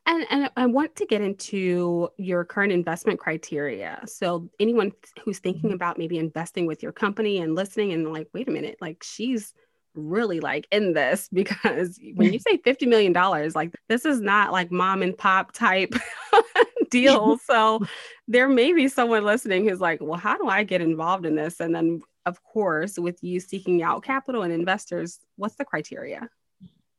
And, 0.07 0.26
and 0.31 0.50
I 0.57 0.67
want 0.67 0.97
to 0.97 1.07
get 1.07 1.23
into 1.23 2.09
your 2.19 2.45
current 2.45 2.73
investment 2.73 3.19
criteria. 3.19 4.00
So, 4.07 4.50
anyone 4.61 4.93
who's 5.25 5.38
thinking 5.38 5.71
mm-hmm. 5.71 5.75
about 5.75 5.99
maybe 5.99 6.19
investing 6.19 6.67
with 6.67 6.83
your 6.83 6.93
company 6.93 7.38
and 7.38 7.55
listening 7.55 7.93
and 7.93 8.12
like, 8.12 8.29
wait 8.35 8.49
a 8.49 8.50
minute, 8.50 8.76
like 8.81 9.02
she's 9.02 9.55
really 9.95 10.41
like 10.41 10.67
in 10.71 10.93
this 10.93 11.29
because 11.33 11.99
when 12.15 12.33
you 12.33 12.39
say 12.39 12.59
$50 12.59 12.89
million, 12.89 13.13
like 13.55 13.75
this 13.89 14.05
is 14.05 14.21
not 14.21 14.53
like 14.53 14.71
mom 14.71 15.03
and 15.03 15.17
pop 15.17 15.53
type 15.53 15.95
deal. 16.91 17.39
So, 17.39 17.81
there 18.29 18.49
may 18.49 18.73
be 18.73 18.89
someone 18.89 19.25
listening 19.25 19.69
who's 19.69 19.81
like, 19.81 20.01
well, 20.01 20.19
how 20.19 20.39
do 20.39 20.49
I 20.49 20.63
get 20.65 20.81
involved 20.81 21.27
in 21.27 21.35
this? 21.35 21.61
And 21.61 21.75
then, 21.75 22.01
of 22.25 22.43
course, 22.43 22.99
with 22.99 23.23
you 23.23 23.41
seeking 23.41 23.83
out 23.83 24.05
capital 24.05 24.43
and 24.43 24.53
investors, 24.53 25.19
what's 25.37 25.57
the 25.57 25.65
criteria? 25.65 26.29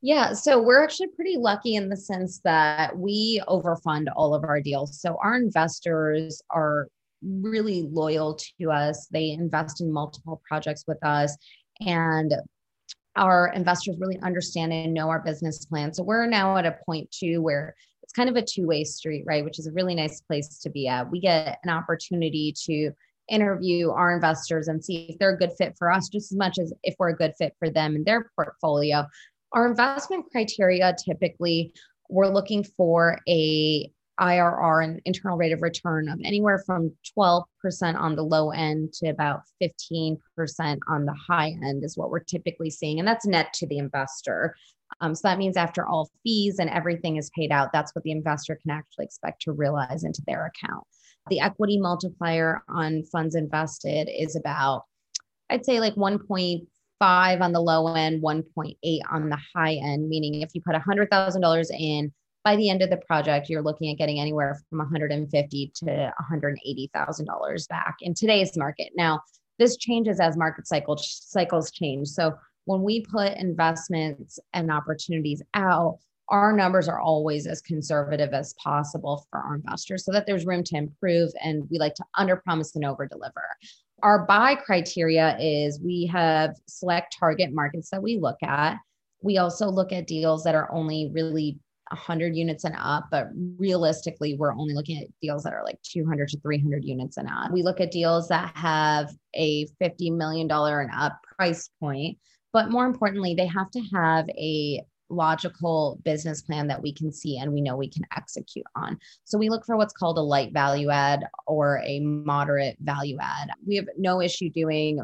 Yeah, 0.02 0.34
so 0.34 0.62
we're 0.62 0.84
actually 0.84 1.08
pretty 1.16 1.38
lucky 1.38 1.76
in 1.76 1.88
the 1.88 1.96
sense 1.96 2.42
that 2.44 2.98
we 2.98 3.42
overfund 3.48 4.08
all 4.16 4.36
of 4.36 4.44
our 4.44 4.60
deals. 4.60 5.00
So 5.00 5.18
our 5.24 5.36
investors 5.36 6.42
are 6.50 6.90
really 7.24 7.84
loyal 7.84 8.38
to 8.60 8.70
us. 8.70 9.08
They 9.08 9.30
invest 9.30 9.80
in 9.80 9.92
multiple 9.92 10.42
projects 10.46 10.84
with 10.88 11.04
us 11.06 11.38
and 11.80 12.34
our 13.16 13.52
investors 13.54 13.98
really 14.00 14.20
understand 14.22 14.74
and 14.74 14.94
know 14.94 15.10
our 15.10 15.22
business 15.22 15.66
plan. 15.66 15.94
So 15.94 16.04
we're 16.04 16.26
now 16.26 16.58
at 16.58 16.66
a 16.66 16.78
point 16.86 17.12
too 17.12 17.42
where 17.42 17.76
it's 18.02 18.14
kind 18.14 18.30
of 18.30 18.36
a 18.36 18.42
two-way 18.42 18.84
street, 18.84 19.24
right? 19.26 19.44
Which 19.44 19.60
is 19.60 19.68
a 19.68 19.72
really 19.72 19.96
nice 19.96 20.22
place 20.22 20.60
to 20.60 20.70
be 20.70 20.88
at. 20.88 21.10
We 21.10 21.20
get 21.20 21.60
an 21.64 21.70
opportunity 21.70 22.54
to 22.66 22.92
interview 23.30 23.92
our 23.92 24.14
investors 24.14 24.68
and 24.68 24.84
see 24.84 25.08
if 25.10 25.20
they're 25.20 25.36
a 25.36 25.38
good 25.38 25.54
fit 25.58 25.76
for 25.78 25.92
us 25.92 26.10
just 26.10 26.32
as 26.32 26.38
much 26.38 26.60
as 26.60 26.74
if 26.84 26.96
we're 27.00 27.10
a 27.10 27.16
good 27.16 27.34
fit 27.38 27.54
for 27.60 27.70
them 27.70 27.96
and 27.96 28.06
their 28.06 28.32
portfolio. 28.36 29.06
Our 29.54 29.68
investment 29.68 30.26
criteria 30.32 30.96
typically 31.06 31.74
we're 32.10 32.28
looking 32.28 32.64
for 32.64 33.20
a 33.28 33.92
IRR 34.20 34.84
and 34.84 35.02
internal 35.06 35.38
rate 35.38 35.54
of 35.54 35.62
return 35.62 36.08
of 36.08 36.20
anywhere 36.24 36.62
from 36.66 36.92
12% 37.18 37.46
on 37.96 38.16
the 38.16 38.24
low 38.24 38.52
end 38.52 38.94
to 38.94 39.08
about 39.08 39.42
15% 39.62 40.18
on 40.88 41.06
the 41.06 41.16
high 41.28 41.56
end 41.64 41.84
is 41.84 41.98
what 41.98 42.10
we're 42.10 42.20
typically 42.20 42.70
seeing. 42.70 43.00
And 43.00 43.08
that's 43.08 43.26
net 43.26 43.54
to 43.54 43.68
the 43.68 43.80
investor. 43.80 44.56
Um, 45.02 45.16
so 45.16 45.28
that 45.28 45.40
means 45.40 45.58
after 45.58 45.86
all 45.88 46.12
fees 46.24 46.60
and 46.60 46.70
everything 46.70 47.18
is 47.18 47.32
paid 47.36 47.52
out, 47.52 47.72
that's 47.74 47.96
what 47.96 48.04
the 48.04 48.12
investor 48.12 48.58
can 48.62 48.72
actually 48.72 49.06
expect 49.06 49.42
to 49.44 49.52
realize 49.52 50.04
into 50.04 50.22
their 50.28 50.46
account. 50.46 50.84
The 51.30 51.40
equity 51.40 51.80
multiplier 51.80 52.62
on 52.70 53.04
funds 53.12 53.36
invested 53.36 54.10
is 54.10 54.36
about, 54.36 54.84
I'd 55.50 55.66
say 55.66 55.80
like 55.80 55.96
1.5 55.96 57.42
on 57.42 57.54
the 57.54 57.62
low 57.62 57.94
end, 57.96 58.22
1.8 58.22 59.00
on 59.12 59.30
the 59.30 59.40
high 59.56 59.76
end, 59.76 60.10
meaning 60.10 60.42
if 60.42 60.50
you 60.54 60.62
put 60.62 60.76
$100,000 60.76 61.66
in, 61.80 62.14
by 62.44 62.56
the 62.56 62.70
end 62.70 62.82
of 62.82 62.90
the 62.90 62.98
project, 62.98 63.50
you're 63.50 63.62
looking 63.62 63.92
at 63.92 63.98
getting 63.98 64.20
anywhere 64.20 64.60
from 64.70 64.80
150 64.80 65.72
to 65.76 65.86
180,000 65.86 67.26
dollars 67.26 67.68
back 67.68 67.96
in 68.02 68.14
today's 68.14 68.58
market. 68.58 68.90
Now, 68.96 69.22
this 69.60 69.78
changes 69.78 70.20
as 70.20 70.38
market 70.38 70.68
cycles 70.68 71.22
cycles 71.28 71.72
change. 71.72 72.08
So 72.10 72.34
when 72.66 72.82
we 72.82 73.02
put 73.06 73.38
investments 73.38 74.40
and 74.54 74.72
opportunities 74.72 75.42
out, 75.54 76.00
our 76.30 76.54
numbers 76.54 76.88
are 76.88 77.00
always 77.00 77.46
as 77.48 77.62
conservative 77.62 78.34
as 78.34 78.54
possible 78.54 79.28
for 79.30 79.40
our 79.40 79.56
investors 79.56 80.06
so 80.06 80.12
that 80.14 80.26
there's 80.26 80.46
room 80.46 80.64
to 80.64 80.78
improve 80.78 81.32
and 81.44 81.68
we 81.70 81.78
like 81.78 81.96
to 81.96 82.06
under 82.18 82.38
promise 82.38 82.76
and 82.76 82.86
over 82.86 83.06
deliver 83.06 83.44
our 84.04 84.26
buy 84.26 84.54
criteria 84.54 85.38
is 85.40 85.80
we 85.80 86.06
have 86.12 86.56
select 86.68 87.16
target 87.18 87.54
markets 87.54 87.90
that 87.90 88.04
we 88.04 88.18
look 88.18 88.44
at. 88.44 88.78
We 89.22 89.38
also 89.38 89.70
look 89.70 89.94
at 89.94 90.08
deals 90.08 90.44
that 90.44 90.56
are 90.56 90.70
only 90.74 91.10
really 91.12 91.58
100 91.94 92.36
units 92.36 92.64
and 92.64 92.76
up, 92.78 93.08
but 93.12 93.28
realistically, 93.58 94.36
we're 94.36 94.54
only 94.54 94.74
looking 94.74 95.02
at 95.02 95.08
deals 95.22 95.44
that 95.44 95.54
are 95.54 95.64
like 95.64 95.82
200 95.84 96.28
to 96.30 96.40
300 96.40 96.84
units 96.84 97.18
and 97.18 97.28
up. 97.28 97.52
We 97.52 97.64
look 97.64 97.80
at 97.80 97.92
deals 97.92 98.28
that 98.30 98.56
have 98.56 99.12
a 99.36 99.68
$50 99.82 100.16
million 100.16 100.50
and 100.52 100.92
up 100.98 101.20
price 101.38 101.70
point, 101.80 102.18
but 102.52 102.70
more 102.70 102.86
importantly, 102.86 103.36
they 103.36 103.48
have 103.48 103.72
to 103.72 103.82
have 103.94 104.30
a 104.30 104.84
logical 105.10 106.00
business 106.04 106.42
plan 106.42 106.68
that 106.68 106.82
we 106.82 106.94
can 106.94 107.12
see 107.12 107.38
and 107.38 107.54
we 107.54 107.62
know 107.62 107.76
we 107.76 107.90
can 107.90 108.04
execute 108.16 108.66
on. 108.76 108.98
So 109.24 109.38
we 109.38 109.50
look 109.50 109.66
for 109.66 109.78
what's 109.78 109.94
called 109.94 110.18
a 110.18 110.22
light 110.22 110.54
value 110.54 110.90
add 110.90 111.26
or 111.46 111.82
a 111.86 112.00
moderate 112.00 112.78
value 112.82 113.18
add. 113.22 113.50
We 113.66 113.76
have 113.76 113.86
no 113.98 114.22
issue 114.22 114.50
doing 114.50 115.00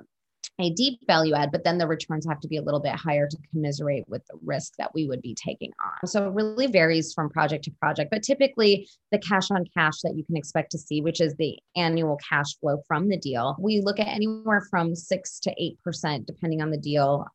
a 0.60 0.70
deep 0.72 1.00
value 1.08 1.34
add, 1.34 1.52
but 1.52 1.64
then 1.64 1.78
the 1.78 1.88
returns 1.88 2.26
have 2.28 2.40
to 2.42 2.48
be 2.48 2.58
a 2.58 2.62
little 2.62 2.82
bit 2.82 2.94
higher 2.94 3.28
to 3.28 3.38
commiserate 3.52 4.08
with 4.08 4.26
the 4.28 4.38
risk 4.44 4.74
that 4.78 4.94
we 4.94 5.08
would 5.08 5.22
be 5.22 5.34
taking 5.34 5.72
on. 5.84 6.08
So 6.08 6.28
it 6.28 6.34
really 6.34 6.68
varies 6.68 7.14
from 7.14 7.30
project 7.30 7.64
to 7.66 7.72
project, 7.72 8.12
but 8.12 8.24
typically 8.24 8.90
the 9.12 9.20
cash 9.20 9.52
on 9.52 9.64
cash 9.76 10.02
that 10.04 10.16
you 10.16 10.24
can 10.26 10.36
expect 10.36 10.72
to 10.72 10.78
see, 10.78 11.02
which 11.02 11.22
is 11.22 11.34
the 11.36 11.58
annual 11.76 12.18
cash 12.18 12.58
flow 12.60 12.82
from 12.88 13.08
the 13.08 13.18
deal, 13.18 13.56
we 13.60 13.82
look 13.82 14.00
at 14.00 14.08
anywhere 14.08 14.62
from 14.70 14.96
six 14.96 15.40
to 15.40 15.56
8%, 15.88 16.26
depending 16.26 16.62
on 16.62 16.72
the 16.72 16.78
deal 16.78 17.26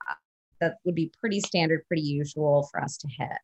that 0.60 0.76
would 0.84 0.94
be 0.94 1.10
pretty 1.18 1.40
standard, 1.40 1.86
pretty 1.88 2.02
usual 2.02 2.68
for 2.70 2.82
us 2.82 2.96
to 2.98 3.08
hit. 3.08 3.38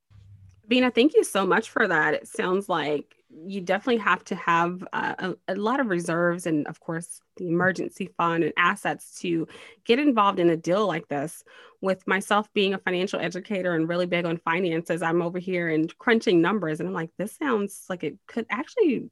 Veena, 0.71 0.95
thank 0.95 1.15
you 1.15 1.25
so 1.25 1.47
much 1.47 1.71
for 1.71 1.89
that. 1.89 2.15
It 2.15 2.29
sounds 2.29 2.69
like 2.69 3.17
you 3.33 3.61
definitely 3.61 4.03
have 4.03 4.25
to 4.25 4.35
have 4.35 4.83
a, 4.93 5.35
a, 5.47 5.55
lot 5.55 5.81
of 5.81 5.87
reserves 5.87 6.47
and, 6.47 6.67
of 6.67 6.81
course, 6.81 7.21
the 7.37 7.49
emergency 7.49 8.11
fund 8.17 8.43
and 8.43 8.53
assets 8.57 9.19
to 9.21 9.47
get 9.85 9.99
involved 9.99 10.41
in 10.41 10.51
a 10.51 10.57
deal 10.57 10.87
like 10.87 11.09
this. 11.09 11.45
With 11.81 12.07
myself 12.07 12.53
being 12.53 12.75
a 12.75 12.79
financial 12.79 13.21
educator 13.21 13.75
and 13.75 13.89
really 13.89 14.07
big 14.07 14.27
on 14.27 14.37
finances, 14.39 15.01
I'm 15.01 15.23
over 15.23 15.39
here 15.39 15.69
and 15.69 15.97
crunching 15.99 16.41
numbers, 16.41 16.81
and 16.81 16.89
I'm 16.89 16.95
like, 16.95 17.11
this 17.19 17.37
sounds 17.37 17.87
like 17.89 18.05
it 18.05 18.19
could 18.27 18.47
actually 18.51 19.09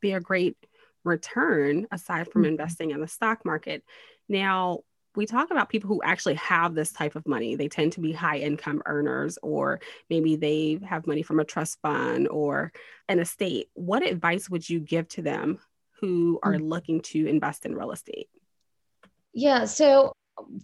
be 0.00 0.12
a 0.12 0.20
great 0.20 0.56
return 1.02 1.86
aside 1.90 2.30
from 2.30 2.42
mm-hmm. 2.42 2.50
investing 2.50 2.90
in 2.90 3.00
the 3.00 3.08
stock 3.08 3.44
market. 3.44 3.82
Now, 4.28 4.80
we 5.16 5.26
talk 5.26 5.50
about 5.50 5.68
people 5.68 5.88
who 5.88 6.02
actually 6.02 6.34
have 6.34 6.74
this 6.74 6.92
type 6.92 7.16
of 7.16 7.26
money. 7.26 7.54
They 7.54 7.68
tend 7.68 7.92
to 7.92 8.00
be 8.00 8.12
high 8.12 8.38
income 8.38 8.82
earners, 8.86 9.38
or 9.42 9.80
maybe 10.10 10.36
they 10.36 10.80
have 10.86 11.06
money 11.06 11.22
from 11.22 11.40
a 11.40 11.44
trust 11.44 11.78
fund 11.82 12.28
or 12.28 12.72
an 13.08 13.18
estate. 13.18 13.68
What 13.74 14.02
advice 14.02 14.50
would 14.50 14.68
you 14.68 14.80
give 14.80 15.08
to 15.08 15.22
them 15.22 15.58
who 16.00 16.40
are 16.42 16.54
mm. 16.54 16.68
looking 16.68 17.00
to 17.00 17.26
invest 17.26 17.64
in 17.64 17.74
real 17.74 17.92
estate? 17.92 18.28
Yeah. 19.32 19.64
So, 19.64 20.12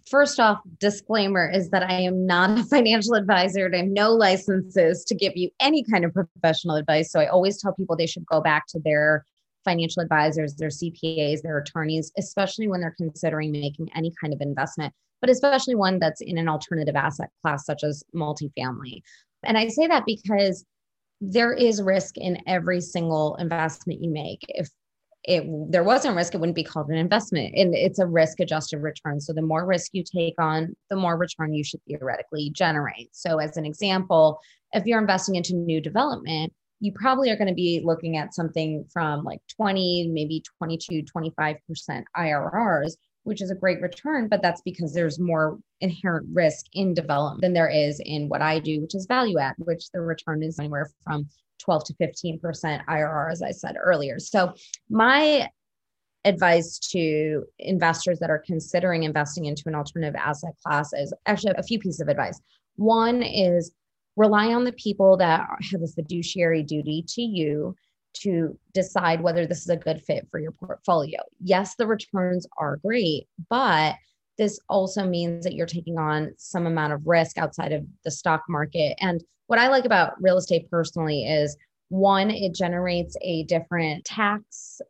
first 0.08 0.40
off, 0.40 0.58
disclaimer 0.78 1.48
is 1.48 1.70
that 1.70 1.82
I 1.88 2.00
am 2.00 2.26
not 2.26 2.58
a 2.58 2.64
financial 2.70 3.14
advisor 3.14 3.66
and 3.66 3.74
I 3.74 3.78
have 3.78 3.88
no 3.88 4.12
licenses 4.12 5.04
to 5.04 5.14
give 5.14 5.36
you 5.36 5.50
any 5.60 5.84
kind 5.84 6.04
of 6.04 6.12
professional 6.12 6.76
advice. 6.76 7.12
So, 7.12 7.20
I 7.20 7.26
always 7.26 7.60
tell 7.60 7.72
people 7.74 7.96
they 7.96 8.06
should 8.06 8.26
go 8.26 8.40
back 8.40 8.66
to 8.68 8.80
their 8.80 9.24
financial 9.64 10.02
advisors, 10.02 10.54
their 10.54 10.68
CPAs, 10.68 11.42
their 11.42 11.58
attorneys, 11.58 12.12
especially 12.18 12.68
when 12.68 12.80
they're 12.80 12.94
considering 12.96 13.52
making 13.52 13.88
any 13.94 14.12
kind 14.20 14.32
of 14.32 14.40
investment, 14.40 14.92
but 15.20 15.30
especially 15.30 15.74
one 15.74 15.98
that's 15.98 16.20
in 16.20 16.38
an 16.38 16.48
alternative 16.48 16.96
asset 16.96 17.30
class 17.42 17.64
such 17.64 17.84
as 17.84 18.02
multifamily. 18.14 19.02
And 19.42 19.56
I 19.56 19.68
say 19.68 19.86
that 19.86 20.04
because 20.06 20.64
there 21.20 21.52
is 21.52 21.82
risk 21.82 22.16
in 22.16 22.42
every 22.46 22.80
single 22.80 23.36
investment 23.36 24.02
you 24.02 24.10
make. 24.10 24.40
If 24.48 24.68
it 25.24 25.44
there 25.70 25.84
wasn't 25.84 26.16
risk, 26.16 26.34
it 26.34 26.38
wouldn't 26.38 26.56
be 26.56 26.64
called 26.64 26.88
an 26.88 26.96
investment. 26.96 27.54
And 27.54 27.74
it's 27.74 27.98
a 27.98 28.06
risk 28.06 28.40
adjusted 28.40 28.78
return. 28.78 29.20
So 29.20 29.34
the 29.34 29.42
more 29.42 29.66
risk 29.66 29.90
you 29.92 30.02
take 30.02 30.34
on, 30.38 30.74
the 30.88 30.96
more 30.96 31.16
return 31.16 31.52
you 31.52 31.62
should 31.62 31.80
theoretically 31.86 32.50
generate. 32.54 33.10
So 33.12 33.38
as 33.38 33.58
an 33.58 33.66
example, 33.66 34.40
if 34.72 34.86
you're 34.86 35.00
investing 35.00 35.34
into 35.34 35.54
new 35.54 35.80
development, 35.80 36.54
you 36.80 36.92
probably 36.92 37.30
are 37.30 37.36
going 37.36 37.48
to 37.48 37.54
be 37.54 37.82
looking 37.84 38.16
at 38.16 38.34
something 38.34 38.84
from 38.92 39.22
like 39.22 39.40
20, 39.54 40.08
maybe 40.12 40.42
22, 40.58 41.02
25% 41.02 41.56
IRRs, 42.16 42.92
which 43.24 43.42
is 43.42 43.50
a 43.50 43.54
great 43.54 43.80
return, 43.82 44.28
but 44.28 44.40
that's 44.40 44.62
because 44.62 44.94
there's 44.94 45.18
more 45.18 45.58
inherent 45.82 46.26
risk 46.32 46.66
in 46.72 46.94
development 46.94 47.42
than 47.42 47.52
there 47.52 47.68
is 47.68 48.00
in 48.04 48.28
what 48.28 48.40
I 48.40 48.58
do, 48.58 48.80
which 48.80 48.94
is 48.94 49.06
value 49.06 49.38
add, 49.38 49.54
which 49.58 49.90
the 49.92 50.00
return 50.00 50.42
is 50.42 50.58
anywhere 50.58 50.90
from 51.04 51.28
12 51.58 51.84
to 51.84 51.94
15% 51.94 52.40
IRR, 52.86 53.30
as 53.30 53.42
I 53.42 53.50
said 53.50 53.76
earlier. 53.78 54.18
So, 54.18 54.54
my 54.88 55.48
advice 56.24 56.78
to 56.78 57.44
investors 57.58 58.18
that 58.18 58.30
are 58.30 58.42
considering 58.46 59.04
investing 59.04 59.46
into 59.46 59.64
an 59.66 59.74
alternative 59.74 60.14
asset 60.16 60.52
class 60.64 60.92
is 60.92 61.12
actually 61.26 61.54
a 61.56 61.62
few 61.62 61.78
pieces 61.78 62.00
of 62.00 62.08
advice. 62.08 62.40
One 62.76 63.22
is 63.22 63.72
rely 64.20 64.52
on 64.52 64.64
the 64.64 64.72
people 64.72 65.16
that 65.16 65.48
have 65.72 65.80
a 65.82 65.86
fiduciary 65.86 66.62
duty 66.62 67.02
to 67.08 67.22
you 67.22 67.74
to 68.12 68.58
decide 68.74 69.22
whether 69.22 69.46
this 69.46 69.62
is 69.62 69.70
a 69.70 69.76
good 69.76 70.02
fit 70.02 70.28
for 70.30 70.38
your 70.38 70.52
portfolio. 70.52 71.18
Yes, 71.42 71.74
the 71.76 71.86
returns 71.86 72.46
are 72.58 72.76
great, 72.84 73.28
but 73.48 73.94
this 74.36 74.60
also 74.68 75.06
means 75.06 75.44
that 75.44 75.54
you're 75.54 75.66
taking 75.66 75.98
on 75.98 76.34
some 76.36 76.66
amount 76.66 76.92
of 76.92 77.06
risk 77.06 77.38
outside 77.38 77.72
of 77.72 77.86
the 78.04 78.10
stock 78.10 78.42
market. 78.46 78.94
And 79.00 79.24
what 79.46 79.58
I 79.58 79.68
like 79.68 79.86
about 79.86 80.20
real 80.20 80.36
estate 80.36 80.70
personally 80.70 81.24
is 81.24 81.56
one, 81.88 82.30
it 82.30 82.54
generates 82.54 83.16
a 83.22 83.44
different 83.44 84.04
tax, 84.04 84.82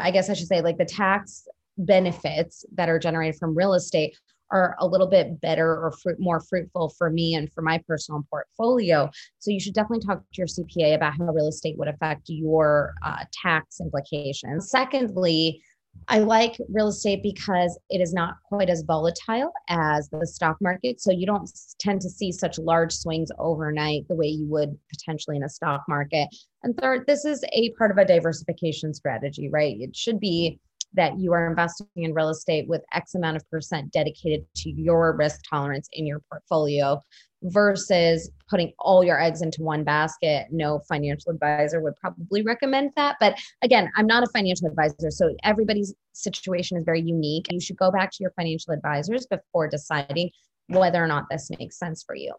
I 0.00 0.10
guess 0.10 0.28
I 0.28 0.34
should 0.34 0.48
say, 0.48 0.60
like 0.60 0.78
the 0.78 0.84
tax 0.84 1.46
benefits 1.78 2.64
that 2.74 2.88
are 2.88 2.98
generated 2.98 3.38
from 3.38 3.56
real 3.56 3.74
estate 3.74 4.16
are 4.50 4.76
a 4.78 4.86
little 4.86 5.06
bit 5.06 5.40
better 5.40 5.70
or 5.70 5.92
fruit, 5.92 6.18
more 6.18 6.40
fruitful 6.40 6.90
for 6.90 7.10
me 7.10 7.34
and 7.34 7.52
for 7.52 7.62
my 7.62 7.82
personal 7.86 8.26
portfolio. 8.30 9.10
So 9.38 9.50
you 9.50 9.60
should 9.60 9.74
definitely 9.74 10.06
talk 10.06 10.18
to 10.18 10.38
your 10.38 10.46
CPA 10.46 10.94
about 10.94 11.14
how 11.18 11.24
real 11.32 11.48
estate 11.48 11.76
would 11.78 11.88
affect 11.88 12.22
your 12.26 12.94
uh, 13.04 13.24
tax 13.42 13.80
implications. 13.80 14.70
Secondly, 14.70 15.62
I 16.08 16.18
like 16.18 16.56
real 16.68 16.88
estate 16.88 17.22
because 17.22 17.78
it 17.90 18.00
is 18.00 18.12
not 18.12 18.34
quite 18.48 18.70
as 18.70 18.82
volatile 18.82 19.52
as 19.68 20.08
the 20.10 20.26
stock 20.26 20.56
market. 20.60 21.00
So 21.00 21.10
you 21.10 21.26
don't 21.26 21.50
tend 21.78 22.00
to 22.02 22.10
see 22.10 22.30
such 22.32 22.58
large 22.58 22.92
swings 22.92 23.30
overnight 23.38 24.06
the 24.08 24.14
way 24.14 24.26
you 24.26 24.46
would 24.46 24.78
potentially 24.90 25.36
in 25.36 25.42
a 25.42 25.48
stock 25.48 25.84
market. 25.88 26.28
And 26.62 26.76
third, 26.76 27.06
this 27.06 27.24
is 27.24 27.44
a 27.52 27.70
part 27.72 27.90
of 27.90 27.98
a 27.98 28.04
diversification 28.04 28.94
strategy, 28.94 29.48
right? 29.48 29.76
It 29.80 29.96
should 29.96 30.20
be 30.20 30.60
that 30.94 31.18
you 31.18 31.32
are 31.32 31.48
investing 31.48 31.86
in 31.96 32.14
real 32.14 32.30
estate 32.30 32.68
with 32.68 32.82
X 32.92 33.14
amount 33.14 33.36
of 33.36 33.48
percent 33.50 33.92
dedicated 33.92 34.46
to 34.56 34.70
your 34.70 35.16
risk 35.16 35.40
tolerance 35.48 35.88
in 35.92 36.06
your 36.06 36.20
portfolio 36.30 37.02
versus 37.42 38.30
putting 38.48 38.72
all 38.78 39.04
your 39.04 39.20
eggs 39.20 39.42
into 39.42 39.62
one 39.62 39.84
basket. 39.84 40.46
No 40.50 40.80
financial 40.88 41.32
advisor 41.32 41.80
would 41.80 41.96
probably 41.96 42.42
recommend 42.42 42.92
that. 42.96 43.16
But 43.20 43.38
again, 43.62 43.90
I'm 43.96 44.06
not 44.06 44.22
a 44.22 44.26
financial 44.28 44.68
advisor. 44.68 45.10
So 45.10 45.34
everybody's 45.44 45.94
situation 46.12 46.78
is 46.78 46.84
very 46.84 47.02
unique. 47.02 47.46
You 47.50 47.60
should 47.60 47.76
go 47.76 47.90
back 47.90 48.10
to 48.12 48.18
your 48.20 48.32
financial 48.32 48.72
advisors 48.72 49.26
before 49.26 49.68
deciding 49.68 50.30
whether 50.68 51.02
or 51.02 51.06
not 51.06 51.24
this 51.30 51.50
makes 51.58 51.78
sense 51.78 52.02
for 52.02 52.16
you. 52.16 52.32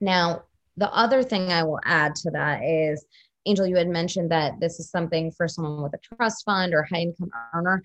Now, 0.00 0.42
the 0.76 0.92
other 0.92 1.22
thing 1.22 1.52
I 1.52 1.62
will 1.62 1.80
add 1.84 2.14
to 2.16 2.30
that 2.32 2.62
is 2.62 3.06
Angel, 3.46 3.66
you 3.66 3.76
had 3.76 3.88
mentioned 3.88 4.30
that 4.30 4.60
this 4.60 4.80
is 4.80 4.90
something 4.90 5.30
for 5.32 5.48
someone 5.48 5.82
with 5.82 5.94
a 5.94 6.16
trust 6.16 6.44
fund 6.44 6.74
or 6.74 6.82
high 6.82 7.00
income 7.00 7.30
earner. 7.54 7.82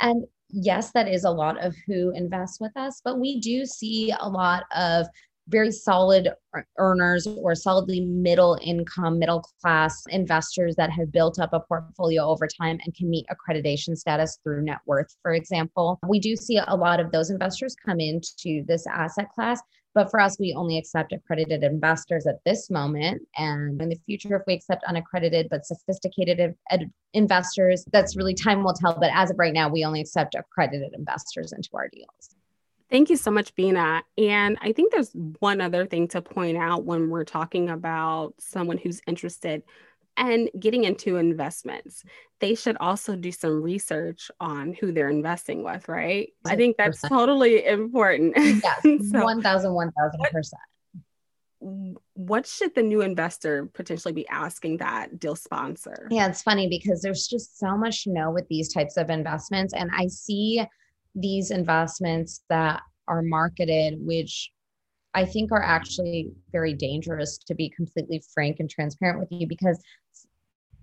And 0.00 0.24
yes, 0.50 0.92
that 0.92 1.08
is 1.08 1.24
a 1.24 1.30
lot 1.30 1.62
of 1.64 1.74
who 1.86 2.10
invests 2.14 2.60
with 2.60 2.76
us, 2.76 3.00
but 3.04 3.18
we 3.18 3.40
do 3.40 3.64
see 3.64 4.12
a 4.18 4.28
lot 4.28 4.64
of 4.74 5.06
very 5.48 5.70
solid 5.70 6.28
earners 6.76 7.26
or 7.26 7.54
solidly 7.54 8.00
middle 8.00 8.58
income, 8.62 9.18
middle 9.18 9.42
class 9.62 10.02
investors 10.10 10.76
that 10.76 10.90
have 10.90 11.10
built 11.10 11.38
up 11.38 11.52
a 11.52 11.60
portfolio 11.60 12.24
over 12.24 12.46
time 12.46 12.78
and 12.84 12.94
can 12.94 13.08
meet 13.08 13.26
accreditation 13.28 13.96
status 13.96 14.38
through 14.42 14.62
net 14.62 14.78
worth, 14.86 15.16
for 15.22 15.32
example. 15.32 15.98
We 16.06 16.20
do 16.20 16.36
see 16.36 16.60
a 16.66 16.76
lot 16.76 17.00
of 17.00 17.10
those 17.12 17.30
investors 17.30 17.74
come 17.82 17.98
into 17.98 18.62
this 18.66 18.86
asset 18.86 19.30
class. 19.34 19.60
But 19.94 20.10
for 20.10 20.20
us, 20.20 20.38
we 20.38 20.54
only 20.54 20.78
accept 20.78 21.12
accredited 21.12 21.62
investors 21.62 22.26
at 22.26 22.36
this 22.44 22.70
moment. 22.70 23.22
And 23.36 23.80
in 23.80 23.88
the 23.88 23.98
future, 24.06 24.36
if 24.36 24.42
we 24.46 24.54
accept 24.54 24.84
unaccredited 24.84 25.48
but 25.50 25.66
sophisticated 25.66 26.54
ed- 26.70 26.92
investors, 27.14 27.84
that's 27.92 28.16
really 28.16 28.34
time 28.34 28.62
will 28.62 28.74
tell. 28.74 28.98
But 28.98 29.10
as 29.12 29.30
of 29.30 29.38
right 29.38 29.52
now, 29.52 29.68
we 29.68 29.84
only 29.84 30.00
accept 30.00 30.34
accredited 30.34 30.94
investors 30.94 31.52
into 31.52 31.70
our 31.74 31.88
deals. 31.88 32.36
Thank 32.90 33.10
you 33.10 33.16
so 33.16 33.30
much, 33.30 33.54
Veena. 33.54 34.02
And 34.16 34.56
I 34.62 34.72
think 34.72 34.92
there's 34.92 35.12
one 35.40 35.60
other 35.60 35.84
thing 35.84 36.08
to 36.08 36.22
point 36.22 36.56
out 36.56 36.84
when 36.84 37.10
we're 37.10 37.24
talking 37.24 37.68
about 37.68 38.34
someone 38.38 38.78
who's 38.78 39.02
interested 39.06 39.62
and 40.18 40.50
getting 40.58 40.84
into 40.84 41.16
investments. 41.16 42.04
They 42.40 42.54
should 42.54 42.76
also 42.78 43.16
do 43.16 43.32
some 43.32 43.62
research 43.62 44.30
on 44.40 44.74
who 44.74 44.92
they're 44.92 45.08
investing 45.08 45.62
with, 45.62 45.88
right? 45.88 46.30
I 46.44 46.56
think 46.56 46.76
that's 46.76 47.00
totally 47.00 47.64
important. 47.64 48.34
Yes, 48.36 48.82
so 49.10 49.24
1000, 49.24 49.70
1000%. 49.70 50.52
What 52.14 52.46
should 52.46 52.74
the 52.74 52.82
new 52.82 53.00
investor 53.00 53.66
potentially 53.66 54.12
be 54.12 54.28
asking 54.28 54.76
that 54.76 55.18
deal 55.18 55.34
sponsor? 55.34 56.06
Yeah, 56.10 56.28
it's 56.28 56.42
funny 56.42 56.68
because 56.68 57.00
there's 57.00 57.26
just 57.26 57.58
so 57.58 57.76
much 57.76 58.04
to 58.04 58.10
know 58.10 58.30
with 58.30 58.46
these 58.48 58.72
types 58.72 58.96
of 58.96 59.10
investments. 59.10 59.72
And 59.74 59.90
I 59.96 60.06
see 60.08 60.64
these 61.14 61.50
investments 61.50 62.44
that 62.48 62.82
are 63.08 63.22
marketed, 63.22 63.94
which 63.98 64.52
I 65.14 65.24
think 65.24 65.50
are 65.50 65.62
actually 65.62 66.30
very 66.52 66.74
dangerous 66.74 67.38
to 67.38 67.54
be 67.54 67.68
completely 67.70 68.22
frank 68.32 68.60
and 68.60 68.70
transparent 68.70 69.18
with 69.18 69.28
you 69.32 69.46
because 69.48 69.82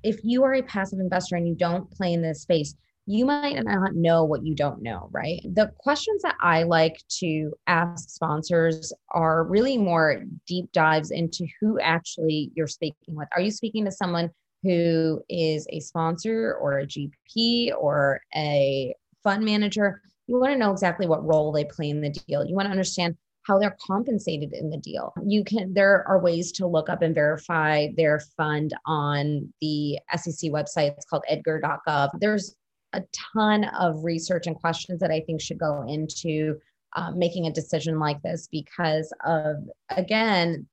if 0.05 0.19
you 0.23 0.43
are 0.43 0.53
a 0.53 0.61
passive 0.63 0.99
investor 0.99 1.35
and 1.35 1.47
you 1.47 1.55
don't 1.55 1.89
play 1.91 2.13
in 2.13 2.21
this 2.21 2.41
space, 2.41 2.75
you 3.07 3.25
might 3.25 3.63
not 3.63 3.95
know 3.95 4.23
what 4.23 4.45
you 4.45 4.55
don't 4.55 4.81
know, 4.81 5.09
right? 5.11 5.39
The 5.53 5.71
questions 5.77 6.21
that 6.23 6.35
I 6.41 6.63
like 6.63 6.97
to 7.19 7.53
ask 7.67 8.09
sponsors 8.09 8.93
are 9.09 9.43
really 9.43 9.77
more 9.77 10.23
deep 10.47 10.71
dives 10.71 11.11
into 11.11 11.45
who 11.59 11.79
actually 11.79 12.51
you're 12.55 12.67
speaking 12.67 13.15
with. 13.15 13.27
Are 13.35 13.41
you 13.41 13.51
speaking 13.51 13.85
to 13.85 13.91
someone 13.91 14.31
who 14.63 15.21
is 15.29 15.67
a 15.69 15.79
sponsor 15.81 16.57
or 16.59 16.79
a 16.79 16.87
GP 16.87 17.73
or 17.77 18.21
a 18.35 18.95
fund 19.23 19.43
manager? 19.43 20.01
you 20.27 20.39
want 20.39 20.53
to 20.53 20.57
know 20.57 20.71
exactly 20.71 21.07
what 21.07 21.25
role 21.25 21.51
they 21.51 21.65
play 21.65 21.89
in 21.89 22.01
the 22.01 22.09
deal. 22.09 22.45
You 22.45 22.55
want 22.55 22.65
to 22.65 22.71
understand 22.71 23.15
how 23.45 23.59
they're 23.59 23.77
compensated 23.85 24.53
in 24.53 24.69
the 24.69 24.77
deal. 24.77 25.13
You 25.25 25.43
can 25.43 25.73
there 25.73 26.03
are 26.07 26.19
ways 26.19 26.51
to 26.53 26.67
look 26.67 26.89
up 26.89 27.01
and 27.01 27.13
verify 27.13 27.87
their 27.95 28.19
fund 28.35 28.73
on 28.85 29.53
the 29.61 29.99
SEC 30.15 30.51
website. 30.51 30.93
It's 30.97 31.05
called 31.05 31.23
edgar.gov. 31.29 32.09
There's 32.19 32.55
a 32.93 33.03
ton 33.33 33.65
of 33.65 34.03
research 34.03 34.47
and 34.47 34.55
questions 34.55 34.99
that 34.99 35.11
I 35.11 35.21
think 35.21 35.41
should 35.41 35.59
go 35.59 35.85
into 35.87 36.57
uh, 36.95 37.11
making 37.11 37.45
a 37.45 37.51
decision 37.51 37.99
like 37.99 38.21
this 38.21 38.47
because 38.51 39.13
of 39.25 39.57
again 39.89 40.67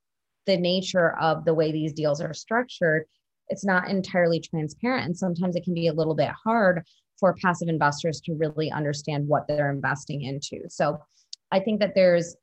the 0.47 0.57
nature 0.57 1.17
of 1.21 1.45
the 1.45 1.55
way 1.55 1.73
these 1.73 1.93
deals 1.93 2.21
are 2.21 2.35
structured. 2.35 3.05
It's 3.49 3.65
not 3.65 3.89
entirely 3.89 4.41
transparent, 4.41 5.05
and 5.05 5.17
sometimes 5.17 5.57
it 5.57 5.65
can 5.65 5.75
be 5.75 5.89
a 5.89 5.93
little 5.93 6.15
bit 6.15 6.31
hard 6.45 6.85
for 7.21 7.35
passive 7.35 7.69
investors 7.69 8.21
to 8.23 8.35
really 8.35 8.71
understand 8.71 9.29
what 9.29 9.47
they're 9.47 9.71
investing 9.71 10.23
into. 10.23 10.63
So 10.69 10.99
I 11.53 11.61
think 11.61 11.81
that 11.81 11.95
there's 11.95 12.35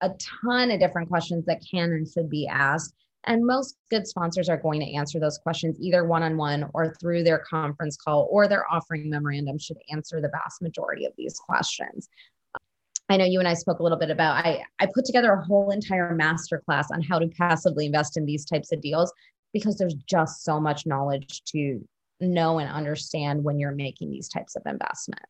a 0.00 0.10
ton 0.18 0.70
of 0.70 0.80
different 0.80 1.08
questions 1.08 1.44
that 1.46 1.62
can 1.68 1.92
and 1.92 2.08
should 2.08 2.30
be 2.30 2.46
asked. 2.46 2.94
And 3.24 3.44
most 3.44 3.76
good 3.90 4.06
sponsors 4.06 4.48
are 4.48 4.56
going 4.56 4.80
to 4.80 4.94
answer 4.94 5.18
those 5.18 5.38
questions 5.38 5.76
either 5.80 6.04
one 6.04 6.22
on 6.22 6.36
one 6.36 6.70
or 6.72 6.94
through 6.94 7.24
their 7.24 7.38
conference 7.38 7.96
call 7.96 8.28
or 8.30 8.48
their 8.48 8.64
offering 8.72 9.10
memorandum 9.10 9.58
should 9.58 9.78
answer 9.92 10.20
the 10.20 10.30
vast 10.30 10.62
majority 10.62 11.04
of 11.04 11.12
these 11.16 11.38
questions. 11.38 12.08
I 13.10 13.16
know 13.16 13.24
you 13.24 13.38
and 13.38 13.48
I 13.48 13.54
spoke 13.54 13.80
a 13.80 13.82
little 13.82 13.98
bit 13.98 14.10
about 14.10 14.44
I, 14.44 14.62
I 14.78 14.86
put 14.94 15.04
together 15.04 15.32
a 15.32 15.44
whole 15.44 15.70
entire 15.70 16.16
masterclass 16.16 16.86
on 16.92 17.02
how 17.02 17.18
to 17.18 17.26
passively 17.28 17.86
invest 17.86 18.16
in 18.16 18.26
these 18.26 18.44
types 18.44 18.70
of 18.70 18.80
deals 18.80 19.12
because 19.52 19.76
there's 19.78 19.94
just 19.94 20.44
so 20.44 20.60
much 20.60 20.86
knowledge 20.86 21.42
to 21.46 21.80
know 22.20 22.58
and 22.58 22.70
understand 22.70 23.42
when 23.42 23.58
you're 23.58 23.72
making 23.72 24.10
these 24.10 24.28
types 24.28 24.56
of 24.56 24.62
investment. 24.66 25.24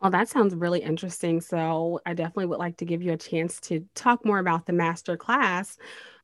Well, 0.00 0.12
that 0.12 0.28
sounds 0.28 0.54
really 0.54 0.80
interesting. 0.80 1.40
So, 1.40 2.00
I 2.06 2.14
definitely 2.14 2.46
would 2.46 2.58
like 2.58 2.76
to 2.78 2.84
give 2.84 3.02
you 3.02 3.12
a 3.12 3.16
chance 3.16 3.60
to 3.62 3.84
talk 3.94 4.24
more 4.24 4.38
about 4.38 4.66
the 4.66 4.72
master 4.72 5.16
class. 5.16 5.76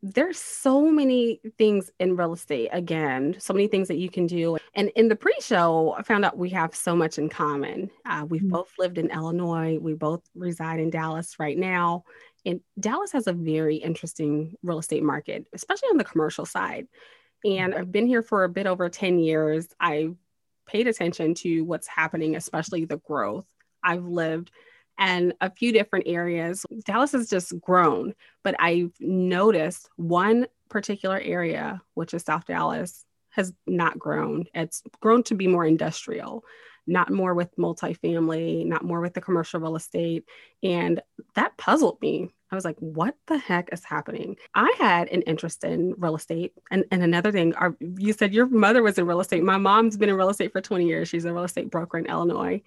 There's 0.03 0.39
so 0.39 0.91
many 0.93 1.41
things 1.59 1.91
in 1.99 2.17
real 2.17 2.35
estate, 2.35 2.69
again, 2.73 3.37
so 3.39 3.55
many 3.55 3.67
things 3.69 3.89
that 3.89 3.97
you 3.97 4.11
can 4.11 4.27
do. 4.27 4.59
And 4.75 4.91
in 4.97 5.09
the 5.09 5.17
pre 5.17 5.35
show, 5.41 5.95
I 5.99 6.03
found 6.03 6.25
out 6.25 6.37
we 6.39 6.51
have 6.51 6.75
so 6.75 6.95
much 6.95 7.19
in 7.19 7.29
common. 7.29 7.91
Uh, 8.07 8.27
we've 8.29 8.43
mm-hmm. 8.43 8.51
both 8.51 8.73
lived 8.79 8.99
in 8.99 9.11
Illinois, 9.11 9.79
we 9.81 9.95
both 9.95 10.23
reside 10.35 10.79
in 10.79 10.91
Dallas 10.91 11.41
right 11.41 11.59
now. 11.59 12.05
And 12.47 12.61
Dallas 12.79 13.13
has 13.13 13.27
a 13.27 13.33
very 13.33 13.77
interesting 13.77 14.55
real 14.63 14.79
estate 14.79 15.03
market, 15.03 15.47
especially 15.53 15.89
on 15.89 15.97
the 15.97 16.05
commercial 16.05 16.45
side. 16.45 16.87
And 17.45 17.75
I've 17.75 17.93
been 17.93 18.07
here 18.07 18.23
for 18.23 18.45
a 18.45 18.49
bit 18.49 18.67
over 18.67 18.89
10 18.89 19.19
years. 19.19 19.69
I 19.81 20.11
paid 20.67 20.87
attention 20.87 21.35
to 21.35 21.63
what's 21.63 21.87
happening, 21.87 22.37
especially 22.37 22.85
the 22.85 22.99
growth. 22.99 23.47
I've 23.85 24.05
lived 24.05 24.51
in 24.99 25.35
a 25.41 25.51
few 25.51 25.73
different 25.73 26.07
areas. 26.07 26.65
Dallas 26.85 27.13
has 27.13 27.29
just 27.29 27.59
grown, 27.61 28.15
but 28.43 28.55
I've 28.59 28.93
noticed 29.01 29.89
one 29.97 30.47
particular 30.69 31.21
area, 31.21 31.83
which 31.95 32.15
is 32.15 32.23
South 32.23 32.47
Dallas, 32.47 33.05
has 33.31 33.53
not 33.67 33.99
grown. 33.99 34.45
It's 34.55 34.83
grown 35.01 35.25
to 35.25 35.35
be 35.35 35.49
more 35.49 35.65
industrial, 35.65 36.45
not 36.87 37.11
more 37.11 37.35
with 37.35 37.57
multifamily, 37.57 38.65
not 38.67 38.85
more 38.85 39.01
with 39.01 39.15
the 39.15 39.21
commercial 39.21 39.61
real 39.61 39.77
estate. 39.77 40.25
And 40.63 41.01
that 41.35 41.57
puzzled 41.57 42.01
me 42.01 42.31
I 42.55 42.57
was 42.57 42.65
like, 42.65 42.79
what 42.79 43.17
the 43.27 43.37
heck 43.37 43.71
is 43.73 43.83
happening? 43.83 44.37
I 44.55 44.73
had 44.79 45.09
an 45.09 45.23
interest 45.23 45.65
in 45.65 45.93
real 45.99 46.15
estate. 46.15 46.53
And, 46.71 46.85
and 46.93 47.03
another 47.03 47.33
thing, 47.33 47.53
our, 47.57 47.77
you 47.81 48.13
said 48.13 48.33
your 48.33 48.47
mother 48.47 48.81
was 48.81 48.97
in 48.97 49.07
real 49.07 49.21
estate. 49.21 49.43
My 49.43 49.59
mom's 49.59 49.97
been 49.97 50.09
in 50.09 50.15
real 50.15 50.31
estate 50.31 50.53
for 50.53 50.61
20 50.61 50.87
years. 50.87 51.09
She's 51.09 51.25
a 51.25 51.35
real 51.35 51.43
estate 51.43 51.69
broker 51.69 51.99
in 51.99 52.07
Illinois. 52.07 52.63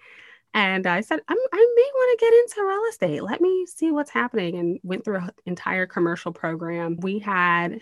And 0.54 0.86
I 0.86 1.02
said, 1.02 1.20
i 1.28 1.34
may 1.34 1.90
want 1.94 2.18
to 2.18 2.24
get 2.24 2.34
into 2.34 2.68
real 2.68 2.82
estate. 2.90 3.22
Let 3.22 3.40
me 3.40 3.66
see 3.66 3.90
what's 3.90 4.10
happening. 4.10 4.56
And 4.56 4.80
went 4.82 5.04
through 5.04 5.18
an 5.18 5.30
entire 5.46 5.86
commercial 5.86 6.32
program. 6.32 6.96
We 7.00 7.18
had 7.18 7.80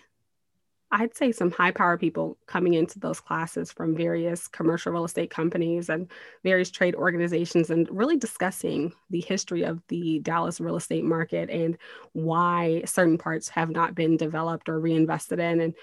I'd 0.92 1.16
say 1.16 1.32
some 1.32 1.50
high 1.50 1.72
power 1.72 1.98
people 1.98 2.38
coming 2.46 2.74
into 2.74 3.00
those 3.00 3.18
classes 3.18 3.72
from 3.72 3.96
various 3.96 4.46
commercial 4.46 4.92
real 4.92 5.04
estate 5.04 5.30
companies 5.30 5.88
and 5.88 6.08
various 6.44 6.70
trade 6.70 6.94
organizations 6.94 7.70
and 7.70 7.88
really 7.90 8.16
discussing 8.16 8.92
the 9.10 9.20
history 9.20 9.64
of 9.64 9.82
the 9.88 10.20
Dallas 10.20 10.60
real 10.60 10.76
estate 10.76 11.04
market 11.04 11.50
and 11.50 11.76
why 12.12 12.82
certain 12.86 13.18
parts 13.18 13.48
have 13.48 13.68
not 13.68 13.96
been 13.96 14.16
developed 14.16 14.68
or 14.68 14.78
reinvested 14.78 15.40
in. 15.40 15.60
And, 15.60 15.74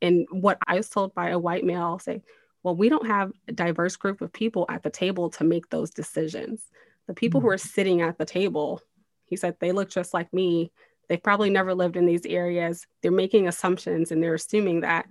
and 0.00 0.26
what 0.30 0.56
I 0.66 0.76
was 0.76 0.88
told 0.88 1.14
by 1.14 1.30
a 1.30 1.38
white 1.38 1.64
male 1.64 1.98
say, 1.98 2.22
well, 2.62 2.76
we 2.76 2.88
don't 2.88 3.06
have 3.06 3.32
a 3.48 3.52
diverse 3.52 3.96
group 3.96 4.20
of 4.20 4.32
people 4.32 4.66
at 4.68 4.82
the 4.82 4.90
table 4.90 5.30
to 5.30 5.44
make 5.44 5.70
those 5.70 5.90
decisions. 5.90 6.62
The 7.06 7.14
people 7.14 7.40
mm-hmm. 7.40 7.46
who 7.46 7.52
are 7.54 7.58
sitting 7.58 8.02
at 8.02 8.18
the 8.18 8.24
table 8.24 8.82
He 9.24 9.36
said, 9.36 9.56
they 9.60 9.72
look 9.72 9.88
just 9.88 10.12
like 10.12 10.32
me. 10.32 10.72
They've 11.08 11.22
probably 11.22 11.50
never 11.50 11.74
lived 11.74 11.96
in 11.96 12.06
these 12.06 12.26
areas. 12.26 12.86
They're 13.02 13.10
making 13.10 13.48
assumptions 13.48 14.12
and 14.12 14.22
they're 14.22 14.34
assuming 14.34 14.80
that 14.80 15.06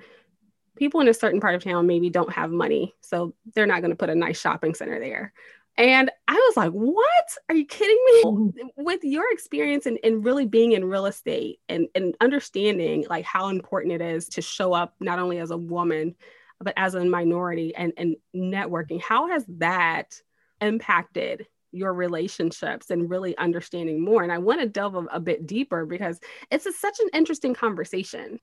people 0.78 1.02
in 1.02 1.08
a 1.10 1.14
certain 1.14 1.42
part 1.42 1.56
of 1.56 1.64
town 1.64 1.88
maybe 1.88 2.10
don't 2.10 2.32
have 2.32 2.52
money. 2.52 2.94
So 3.02 3.34
they're 3.54 3.66
not 3.66 3.82
going 3.82 3.92
to 3.92 3.98
put 3.98 4.10
a 4.10 4.16
nice 4.16 4.40
shopping 4.40 4.74
center 4.74 5.00
there. 5.00 5.34
And 5.78 6.12
I 6.28 6.34
was 6.34 6.58
like, 6.58 6.72
what? 6.72 7.38
Are 7.48 7.56
you 7.56 7.66
kidding 7.66 7.98
me? 8.06 8.24
Mm-hmm. 8.24 8.84
With 8.84 9.04
your 9.04 9.32
experience 9.32 9.86
and, 9.86 9.98
and 10.04 10.24
really 10.24 10.46
being 10.46 10.74
in 10.74 10.86
real 10.86 11.06
estate 11.06 11.60
and, 11.70 11.88
and 11.96 12.16
understanding 12.20 13.06
like 13.10 13.26
how 13.26 13.50
important 13.50 13.94
it 13.94 14.02
is 14.02 14.28
to 14.30 14.42
show 14.42 14.74
up 14.74 14.96
not 15.00 15.20
only 15.20 15.40
as 15.40 15.52
a 15.52 15.58
woman, 15.58 16.16
but 16.62 16.74
as 16.78 16.96
a 16.96 17.04
minority 17.06 17.74
and, 17.76 17.94
and 17.98 18.16
networking, 18.36 19.02
how 19.02 19.30
has 19.30 19.46
that 19.58 20.22
impacted 20.62 21.48
your 21.72 21.94
relationships 21.94 22.90
and 22.90 23.10
really 23.10 23.38
understanding 23.38 24.04
more? 24.04 24.24
And 24.24 24.32
I 24.32 24.40
want 24.40 24.62
to 24.62 24.68
delve 24.68 24.96
a, 24.96 25.06
a 25.12 25.20
bit 25.20 25.48
deeper 25.48 25.86
because 25.86 26.20
it's 26.52 26.66
a, 26.66 26.72
such 26.72 27.00
an 27.00 27.10
interesting 27.14 27.54
conversation. 27.54 28.40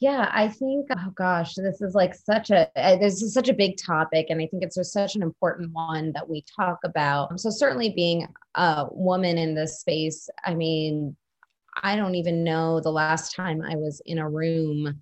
Yeah, 0.00 0.28
I 0.32 0.48
think, 0.48 0.88
oh 0.90 1.10
gosh, 1.14 1.54
this 1.54 1.80
is 1.80 1.94
like 1.94 2.14
such 2.14 2.50
a, 2.50 2.68
this 2.74 3.22
is 3.22 3.32
such 3.32 3.48
a 3.48 3.54
big 3.54 3.78
topic. 3.78 4.26
And 4.28 4.40
I 4.40 4.46
think 4.46 4.62
it's 4.62 4.76
such 4.92 5.16
an 5.16 5.22
important 5.22 5.72
one 5.72 6.12
that 6.12 6.28
we 6.28 6.44
talk 6.54 6.80
about. 6.84 7.40
So, 7.40 7.48
certainly 7.48 7.90
being 7.90 8.26
a 8.54 8.86
woman 8.90 9.38
in 9.38 9.54
this 9.54 9.80
space, 9.80 10.28
I 10.44 10.54
mean, 10.54 11.16
I 11.82 11.96
don't 11.96 12.16
even 12.16 12.44
know 12.44 12.80
the 12.80 12.92
last 12.92 13.34
time 13.34 13.62
I 13.62 13.76
was 13.76 14.02
in 14.04 14.18
a 14.18 14.28
room 14.28 15.00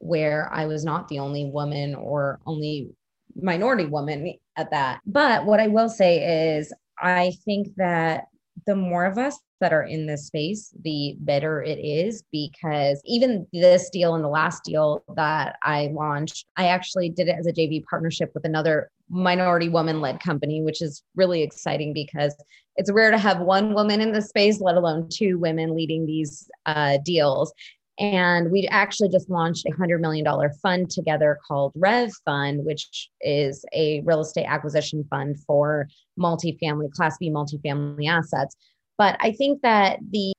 where 0.00 0.52
I 0.52 0.66
was 0.66 0.84
not 0.84 1.08
the 1.08 1.18
only 1.18 1.44
woman 1.44 1.94
or 1.94 2.40
only 2.46 2.90
minority 3.34 3.86
woman 3.86 4.34
at 4.56 4.70
that. 4.70 5.00
But 5.06 5.44
what 5.44 5.60
I 5.60 5.68
will 5.68 5.88
say 5.88 6.56
is, 6.56 6.72
I 6.98 7.32
think 7.44 7.74
that 7.76 8.28
the 8.66 8.74
more 8.74 9.04
of 9.04 9.18
us 9.18 9.38
that 9.60 9.72
are 9.72 9.84
in 9.84 10.06
this 10.06 10.26
space, 10.26 10.74
the 10.82 11.16
better 11.20 11.62
it 11.62 11.78
is 11.78 12.22
because 12.32 13.00
even 13.04 13.46
this 13.52 13.90
deal 13.90 14.14
and 14.14 14.24
the 14.24 14.28
last 14.28 14.64
deal 14.64 15.02
that 15.14 15.56
I 15.62 15.90
launched, 15.92 16.46
I 16.56 16.68
actually 16.68 17.10
did 17.10 17.28
it 17.28 17.36
as 17.38 17.46
a 17.46 17.52
JV 17.52 17.84
partnership 17.84 18.32
with 18.34 18.44
another 18.44 18.90
minority 19.08 19.68
woman 19.68 20.00
led 20.00 20.20
company, 20.20 20.62
which 20.62 20.82
is 20.82 21.02
really 21.14 21.42
exciting 21.42 21.92
because 21.92 22.34
it's 22.76 22.92
rare 22.92 23.10
to 23.10 23.18
have 23.18 23.40
one 23.40 23.72
woman 23.72 24.00
in 24.00 24.12
the 24.12 24.20
space, 24.20 24.60
let 24.60 24.76
alone 24.76 25.08
two 25.10 25.38
women 25.38 25.74
leading 25.74 26.06
these 26.06 26.50
uh, 26.66 26.98
deals. 27.04 27.52
And 27.98 28.50
we 28.50 28.68
actually 28.70 29.08
just 29.08 29.30
launched 29.30 29.64
a 29.66 29.70
$100 29.70 30.00
million 30.00 30.26
fund 30.62 30.90
together 30.90 31.38
called 31.46 31.72
Rev 31.74 32.12
Fund, 32.24 32.64
which 32.64 33.08
is 33.22 33.64
a 33.72 34.02
real 34.04 34.20
estate 34.20 34.44
acquisition 34.46 35.04
fund 35.08 35.38
for 35.46 35.88
multifamily, 36.18 36.92
Class 36.92 37.16
B 37.18 37.30
multifamily 37.30 38.08
assets. 38.08 38.54
But 38.98 39.16
I 39.20 39.32
think 39.32 39.62
that 39.62 39.98
the 40.10 40.32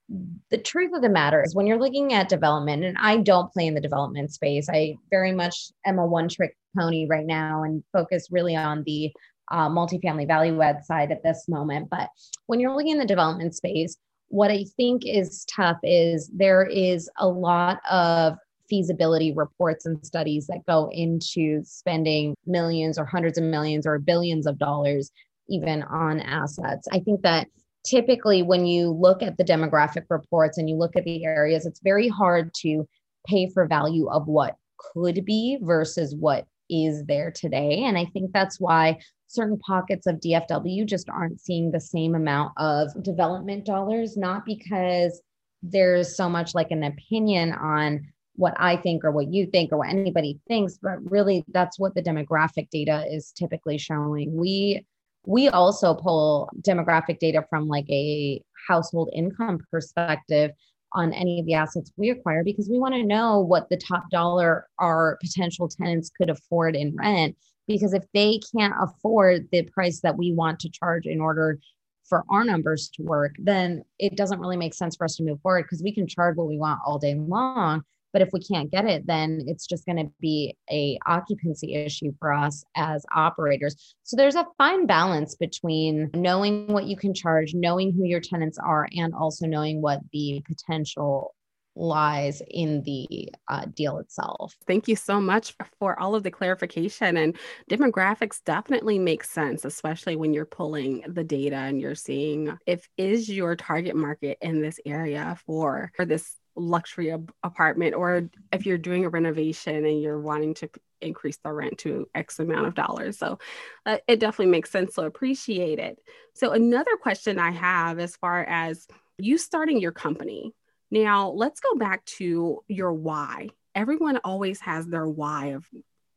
the 0.49 0.57
truth 0.57 0.91
of 0.95 1.01
the 1.01 1.09
matter 1.09 1.43
is 1.43 1.53
when 1.53 1.67
you're 1.67 1.79
looking 1.79 2.13
at 2.13 2.29
development, 2.29 2.85
and 2.85 2.97
I 2.97 3.17
don't 3.17 3.51
play 3.51 3.67
in 3.67 3.73
the 3.73 3.81
development 3.81 4.31
space, 4.31 4.69
I 4.69 4.95
very 5.09 5.33
much 5.33 5.71
am 5.85 5.99
a 5.99 6.05
one 6.05 6.29
trick 6.29 6.55
pony 6.77 7.07
right 7.09 7.25
now 7.25 7.63
and 7.63 7.83
focus 7.91 8.29
really 8.31 8.55
on 8.55 8.83
the 8.85 9.11
uh, 9.51 9.69
multifamily 9.69 10.27
value 10.27 10.61
add 10.61 10.85
side 10.85 11.11
at 11.11 11.23
this 11.23 11.45
moment. 11.47 11.89
But 11.89 12.09
when 12.45 12.59
you're 12.59 12.73
looking 12.73 12.91
in 12.91 12.99
the 12.99 13.05
development 13.05 13.55
space, 13.55 13.97
what 14.29 14.51
I 14.51 14.65
think 14.75 15.03
is 15.05 15.45
tough 15.45 15.77
is 15.83 16.29
there 16.33 16.63
is 16.65 17.09
a 17.17 17.27
lot 17.27 17.79
of 17.89 18.37
feasibility 18.69 19.33
reports 19.33 19.85
and 19.85 20.05
studies 20.05 20.47
that 20.47 20.65
go 20.67 20.89
into 20.91 21.63
spending 21.63 22.35
millions 22.45 22.99
or 22.99 23.05
hundreds 23.05 23.37
of 23.37 23.43
millions 23.45 23.87
or 23.87 23.97
billions 23.97 24.45
of 24.45 24.57
dollars 24.57 25.11
even 25.49 25.83
on 25.83 26.19
assets. 26.19 26.87
I 26.91 26.99
think 26.99 27.21
that 27.21 27.47
typically 27.85 28.43
when 28.43 28.65
you 28.65 28.91
look 28.91 29.23
at 29.23 29.37
the 29.37 29.45
demographic 29.45 30.03
reports 30.09 30.57
and 30.57 30.69
you 30.69 30.75
look 30.75 30.97
at 30.97 31.05
the 31.05 31.23
areas, 31.23 31.65
it's 31.65 31.79
very 31.81 32.09
hard 32.09 32.53
to 32.55 32.85
pay 33.25 33.49
for 33.53 33.65
value 33.65 34.09
of 34.09 34.27
what 34.27 34.55
could 34.93 35.23
be 35.23 35.57
versus 35.61 36.13
what 36.15 36.45
is 36.69 37.05
there 37.05 37.31
today. 37.31 37.83
And 37.85 37.97
I 37.97 38.05
think 38.05 38.31
that's 38.33 38.59
why 38.59 38.99
certain 39.27 39.59
pockets 39.59 40.07
of 40.07 40.15
DFW 40.15 40.85
just 40.85 41.09
aren't 41.09 41.39
seeing 41.39 41.71
the 41.71 41.79
same 41.79 42.15
amount 42.15 42.53
of 42.57 42.89
development 43.03 43.65
dollars, 43.65 44.17
not 44.17 44.45
because 44.45 45.21
there's 45.61 46.15
so 46.15 46.29
much 46.29 46.55
like 46.55 46.71
an 46.71 46.83
opinion 46.83 47.51
on 47.53 48.07
what 48.35 48.53
I 48.57 48.77
think 48.77 49.03
or 49.03 49.11
what 49.11 49.33
you 49.33 49.47
think 49.47 49.71
or 49.71 49.79
what 49.79 49.89
anybody 49.89 50.39
thinks, 50.47 50.77
but 50.81 50.99
really 51.09 51.43
that's 51.49 51.79
what 51.79 51.95
the 51.95 52.03
demographic 52.03 52.69
data 52.69 53.05
is 53.09 53.31
typically 53.31 53.77
showing. 53.77 54.35
We 54.35 54.85
we 55.25 55.49
also 55.49 55.93
pull 55.93 56.49
demographic 56.61 57.19
data 57.19 57.43
from 57.49 57.67
like 57.67 57.89
a 57.89 58.41
household 58.67 59.09
income 59.13 59.59
perspective 59.69 60.51
on 60.93 61.11
any 61.11 61.39
of 61.39 61.45
the 61.45 61.53
assets 61.53 61.91
we 61.97 62.11
acquire 62.11 62.45
because 62.45 62.69
we 62.69 62.79
want 62.79 62.93
to 62.93 63.03
know 63.03 63.41
what 63.41 63.67
the 63.69 63.75
top 63.75 64.09
dollar 64.09 64.67
our 64.79 65.17
potential 65.21 65.67
tenants 65.67 66.09
could 66.09 66.29
afford 66.29 66.75
in 66.77 66.95
rent 66.95 67.35
because 67.67 67.93
if 67.93 68.03
they 68.13 68.39
can't 68.55 68.73
afford 68.81 69.47
the 69.51 69.63
price 69.63 69.99
that 70.01 70.17
we 70.17 70.33
want 70.33 70.59
to 70.61 70.69
charge 70.69 71.05
in 71.05 71.19
order 71.19 71.59
for 72.07 72.23
our 72.29 72.43
numbers 72.43 72.89
to 72.93 73.03
work 73.03 73.35
then 73.39 73.83
it 73.99 74.15
doesn't 74.15 74.39
really 74.39 74.57
make 74.57 74.73
sense 74.73 74.95
for 74.95 75.05
us 75.05 75.15
to 75.15 75.23
move 75.23 75.41
forward 75.41 75.63
because 75.63 75.83
we 75.83 75.93
can 75.93 76.07
charge 76.07 76.37
what 76.37 76.47
we 76.47 76.57
want 76.57 76.79
all 76.85 76.97
day 76.97 77.15
long. 77.15 77.83
But 78.13 78.21
if 78.21 78.29
we 78.31 78.39
can't 78.39 78.71
get 78.71 78.85
it 78.85 79.05
then 79.05 79.43
it's 79.45 79.67
just 79.67 79.85
going 79.85 79.97
to 79.97 80.11
be 80.19 80.55
a 80.71 80.97
occupancy 81.05 81.75
issue 81.75 82.13
for 82.19 82.33
us 82.33 82.63
as 82.75 83.05
operators. 83.13 83.95
So 84.03 84.15
there's 84.15 84.35
a 84.35 84.47
fine 84.57 84.85
balance 84.85 85.35
between 85.35 86.09
knowing 86.13 86.67
what 86.67 86.85
you 86.85 86.95
can 86.95 87.13
charge 87.13 87.53
knowing 87.53 87.91
who 87.91 88.05
your 88.05 88.21
tenants 88.21 88.57
are 88.57 88.87
and 88.95 89.13
also 89.13 89.45
knowing 89.45 89.81
what 89.81 89.99
the 90.13 90.41
potential 90.47 91.35
lies 91.77 92.41
in 92.49 92.81
the 92.83 93.29
uh, 93.47 93.65
deal 93.73 93.99
itself. 93.99 94.55
Thank 94.65 94.87
you 94.87 94.95
so 94.95 95.21
much 95.21 95.55
for 95.79 95.99
all 95.99 96.15
of 96.15 96.23
the 96.23 96.31
clarification. 96.31 97.17
And 97.17 97.37
demographics 97.69 98.43
definitely 98.43 98.99
make 98.99 99.23
sense, 99.23 99.63
especially 99.63 100.15
when 100.15 100.33
you're 100.33 100.45
pulling 100.45 101.03
the 101.07 101.23
data 101.23 101.55
and 101.55 101.79
you're 101.79 101.95
seeing 101.95 102.57
if 102.65 102.87
is 102.97 103.29
your 103.29 103.55
target 103.55 103.95
market 103.95 104.37
in 104.41 104.61
this 104.61 104.79
area 104.85 105.37
for, 105.45 105.91
for 105.95 106.05
this 106.05 106.35
luxury 106.55 107.11
ab- 107.11 107.31
apartment 107.43 107.93
or 107.93 108.29
if 108.51 108.65
you're 108.65 108.77
doing 108.77 109.05
a 109.05 109.09
renovation 109.09 109.85
and 109.85 110.01
you're 110.01 110.19
wanting 110.19 110.55
to 110.55 110.69
increase 111.01 111.37
the 111.43 111.53
rent 111.53 111.77
to 111.77 112.07
x 112.15 112.39
amount 112.39 112.65
of 112.65 112.73
dollars 112.73 113.19
so 113.19 113.37
uh, 113.85 113.97
it 114.07 114.19
definitely 114.19 114.51
makes 114.51 114.71
sense 114.71 114.95
so 114.95 115.05
appreciate 115.05 115.77
it 115.77 115.99
so 116.33 116.53
another 116.53 116.97
question 116.99 117.37
i 117.37 117.51
have 117.51 117.99
as 117.99 118.15
far 118.15 118.43
as 118.45 118.87
you 119.19 119.37
starting 119.37 119.79
your 119.79 119.91
company 119.91 120.53
now 120.91 121.29
let's 121.29 121.59
go 121.59 121.75
back 121.75 122.05
to 122.05 122.63
your 122.67 122.93
why 122.93 123.49
everyone 123.77 124.17
always 124.23 124.59
has 124.61 124.87
their 124.87 125.07
why 125.07 125.47
of 125.47 125.69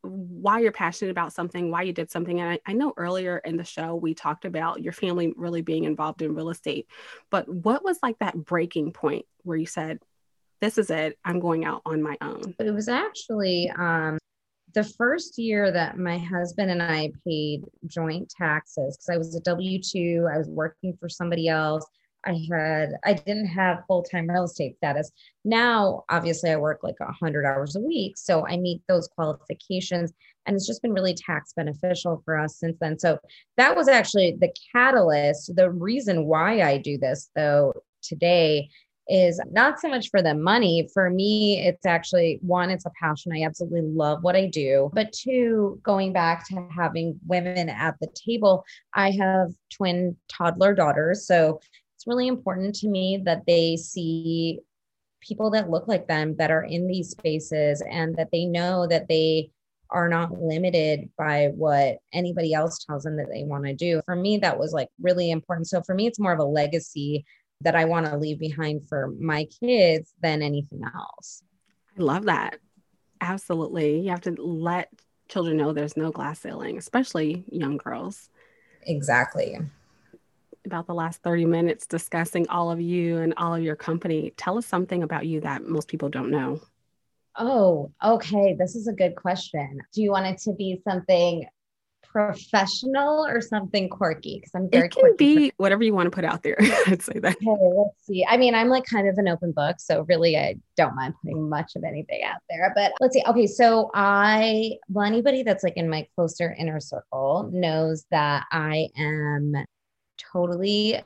why 0.02 0.61
you're 0.61 0.72
passionate 0.72 1.11
about 1.11 1.35
something, 1.35 1.70
why 1.70 1.83
you 1.83 1.92
did 1.92 2.11
something. 2.11 2.40
And 2.40 2.52
I, 2.52 2.59
I, 2.66 2.72
know 2.72 2.94
earlier 2.96 3.37
in 3.37 3.59
the 3.59 3.64
show, 3.64 3.94
we 3.94 4.14
talked 4.14 4.46
about 4.46 4.83
your 4.83 4.94
family 4.94 5.35
really 5.37 5.61
being 5.61 5.85
involved 5.85 6.22
in 6.22 6.35
real 6.35 6.48
estate. 6.48 6.87
But 7.30 7.46
what 7.46 7.85
was 7.85 7.98
like 8.02 8.18
that 8.20 8.35
breaking 8.35 8.92
point 8.92 9.26
where 9.42 9.59
you 9.59 9.66
said, 9.66 9.98
this 10.62 10.78
is 10.78 10.88
it. 10.88 11.18
I'm 11.22 11.38
going 11.38 11.66
out 11.66 11.83
on 11.85 12.02
my 12.02 12.16
own. 12.22 12.54
It 12.59 12.70
was 12.70 12.88
actually 12.88 13.70
um, 13.70 14.18
the 14.72 14.85
first 14.85 15.38
year 15.38 15.70
that 15.70 15.98
my 15.98 16.16
husband 16.16 16.70
and 16.70 16.83
I 16.83 17.12
paid 17.26 17.64
joint 17.87 18.30
taxes 18.30 18.96
because 18.96 19.11
I 19.11 19.18
was 19.18 19.35
a 19.35 19.40
W 19.40 19.80
2, 19.83 20.28
I 20.33 20.38
was 20.38 20.48
working 20.48 20.96
for 20.98 21.11
somebody 21.11 21.48
else. 21.48 21.85
I 22.26 22.46
had, 22.50 22.92
I 23.04 23.14
didn't 23.14 23.46
have 23.46 23.85
full 23.87 24.02
time 24.02 24.28
real 24.28 24.44
estate 24.44 24.76
status. 24.76 25.11
Now, 25.44 26.04
obviously, 26.09 26.50
I 26.50 26.56
work 26.56 26.80
like 26.83 26.98
100 27.00 27.44
hours 27.44 27.76
a 27.76 27.80
week. 27.80 28.16
So 28.16 28.46
I 28.46 28.56
meet 28.56 28.83
those 28.88 29.09
qualifications. 29.09 30.12
And 30.46 30.56
it's 30.56 30.66
just 30.66 30.83
been 30.83 30.92
really 30.92 31.14
tax 31.14 31.52
beneficial 31.52 32.22
for 32.24 32.38
us 32.38 32.56
since 32.56 32.76
then. 32.80 32.98
So 32.98 33.18
that 33.56 33.76
was 33.76 33.88
actually 33.88 34.37
the 34.40 34.52
catalyst. 34.72 35.54
The 35.54 35.70
reason 35.70 36.26
why 36.26 36.62
I 36.62 36.78
do 36.78 36.98
this, 36.98 37.30
though, 37.35 37.72
today 38.02 38.68
is 39.11 39.40
not 39.50 39.80
so 39.80 39.88
much 39.88 40.09
for 40.09 40.22
the 40.22 40.35
money. 40.35 40.88
For 40.94 41.11
me, 41.11 41.61
it's 41.66 41.85
actually 41.85 42.38
one, 42.42 42.70
it's 42.70 42.87
a 42.87 42.92
passion. 43.00 43.33
I 43.33 43.42
absolutely 43.42 43.83
love 43.83 44.22
what 44.22 44.37
I 44.37 44.46
do. 44.46 44.90
But 44.94 45.12
two, 45.12 45.80
going 45.83 46.12
back 46.12 46.46
to 46.48 46.68
having 46.74 47.18
women 47.26 47.68
at 47.68 47.96
the 48.00 48.06
table, 48.14 48.64
I 48.94 49.11
have 49.11 49.50
twin 49.74 50.16
toddler 50.28 50.74
daughters. 50.74 51.26
So 51.26 51.61
it's 52.01 52.07
really 52.07 52.29
important 52.29 52.75
to 52.75 52.89
me 52.89 53.21
that 53.27 53.45
they 53.47 53.77
see 53.77 54.59
people 55.21 55.51
that 55.51 55.69
look 55.69 55.87
like 55.87 56.09
them 56.09 56.35
that 56.37 56.51
are 56.51 56.63
in 56.63 56.87
these 56.87 57.11
spaces 57.11 57.83
and 57.83 58.17
that 58.17 58.31
they 58.33 58.47
know 58.47 58.87
that 58.87 59.07
they 59.07 59.51
are 59.91 60.09
not 60.09 60.33
limited 60.33 61.11
by 61.19 61.49
what 61.55 61.99
anybody 62.15 62.55
else 62.55 62.83
tells 62.87 63.03
them 63.03 63.19
that 63.19 63.29
they 63.31 63.43
want 63.43 63.67
to 63.67 63.75
do. 63.75 64.01
For 64.07 64.17
me, 64.17 64.39
that 64.39 64.59
was 64.59 64.73
like 64.73 64.89
really 64.99 65.31
important. 65.31 65.69
So 65.69 65.83
for 65.83 65.95
me, 65.95 66.07
it's 66.07 66.19
more 66.19 66.33
of 66.33 66.39
a 66.39 66.45
legacy 66.45 67.27
that 67.61 67.77
I 67.77 67.85
want 67.85 68.07
to 68.07 68.17
leave 68.17 68.39
behind 68.39 68.89
for 68.89 69.13
my 69.21 69.47
kids 69.61 70.15
than 70.23 70.41
anything 70.41 70.81
else. 70.95 71.43
I 71.99 72.03
love 72.03 72.25
that. 72.25 72.61
Absolutely. 73.21 74.01
You 74.01 74.09
have 74.09 74.23
to 74.23 74.35
let 74.39 74.89
children 75.29 75.59
know 75.59 75.75
there's 75.75 75.99
no 75.99 76.11
glass 76.11 76.41
ceiling, 76.41 76.79
especially 76.79 77.45
young 77.53 77.77
girls. 77.77 78.31
Exactly. 78.85 79.59
About 80.64 80.87
the 80.87 80.94
last 80.94 81.23
30 81.23 81.46
minutes 81.46 81.87
discussing 81.87 82.49
all 82.49 82.70
of 82.70 82.81
you 82.81 83.18
and 83.18 83.35
all 83.37 83.55
of 83.55 83.62
your 83.62 83.77
company. 83.77 84.33
Tell 84.37 84.59
us 84.59 84.66
something 84.66 85.03
about 85.03 85.27
you 85.27 85.40
that 85.40 85.64
most 85.64 85.88
people 85.88 86.09
don't 86.09 86.31
know. 86.31 86.61
Oh, 87.37 87.92
okay. 88.05 88.55
This 88.59 88.75
is 88.75 88.88
a 88.88 88.92
good 88.92 89.16
question. 89.16 89.81
Do 89.92 90.03
you 90.03 90.11
want 90.11 90.27
it 90.27 90.38
to 90.42 90.53
be 90.53 90.81
something 90.85 91.46
professional 92.03 93.25
or 93.27 93.40
something 93.40 93.88
quirky? 93.88 94.38
Because 94.38 94.51
I'm 94.55 94.68
very 94.68 94.87
it 94.87 94.92
can 94.92 95.16
be 95.16 95.53
whatever 95.57 95.83
you 95.83 95.94
want 95.94 96.07
to 96.07 96.11
put 96.11 96.25
out 96.25 96.42
there. 96.42 96.57
I'd 96.87 97.03
say 97.03 97.18
that. 97.20 97.37
Okay, 97.37 97.46
let's 97.46 98.07
see. 98.07 98.27
I 98.29 98.37
mean, 98.37 98.55
I'm 98.55 98.68
like 98.68 98.85
kind 98.85 99.09
of 99.09 99.16
an 99.18 99.29
open 99.29 99.53
book, 99.53 99.77
so 99.79 100.03
really, 100.09 100.37
I 100.37 100.57
don't 100.77 100.94
mind 100.96 101.14
putting 101.23 101.49
much 101.49 101.77
of 101.77 101.85
anything 101.85 102.23
out 102.25 102.40
there. 102.49 102.73
But 102.75 102.92
let's 103.01 103.14
see. 103.14 103.23
Okay, 103.27 103.46
so 103.46 103.90
I 103.94 104.73
well, 104.88 105.07
anybody 105.07 105.42
that's 105.42 105.62
like 105.62 105.77
in 105.77 105.88
my 105.88 106.07
closer 106.14 106.55
inner 106.59 106.81
circle 106.81 107.49
knows 107.53 108.05
that 108.11 108.44
I 108.51 108.88
am 108.96 109.55
totally 110.33 111.01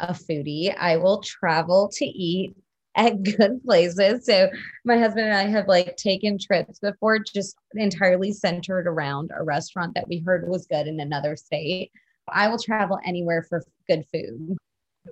a 0.00 0.12
foodie. 0.12 0.76
I 0.76 0.96
will 0.96 1.22
travel 1.22 1.90
to 1.94 2.04
eat 2.04 2.54
at 2.96 3.22
good 3.22 3.62
places. 3.64 4.26
So 4.26 4.48
my 4.84 4.98
husband 4.98 5.26
and 5.26 5.36
I 5.36 5.44
have 5.44 5.66
like 5.68 5.96
taken 5.96 6.38
trips 6.38 6.78
before 6.78 7.18
just 7.18 7.56
entirely 7.74 8.32
centered 8.32 8.86
around 8.86 9.30
a 9.36 9.42
restaurant 9.42 9.94
that 9.94 10.08
we 10.08 10.22
heard 10.24 10.48
was 10.48 10.66
good 10.66 10.86
in 10.86 11.00
another 11.00 11.36
state. 11.36 11.90
I 12.28 12.48
will 12.48 12.58
travel 12.58 12.98
anywhere 13.04 13.44
for 13.48 13.62
good 13.88 14.04
food. 14.12 14.56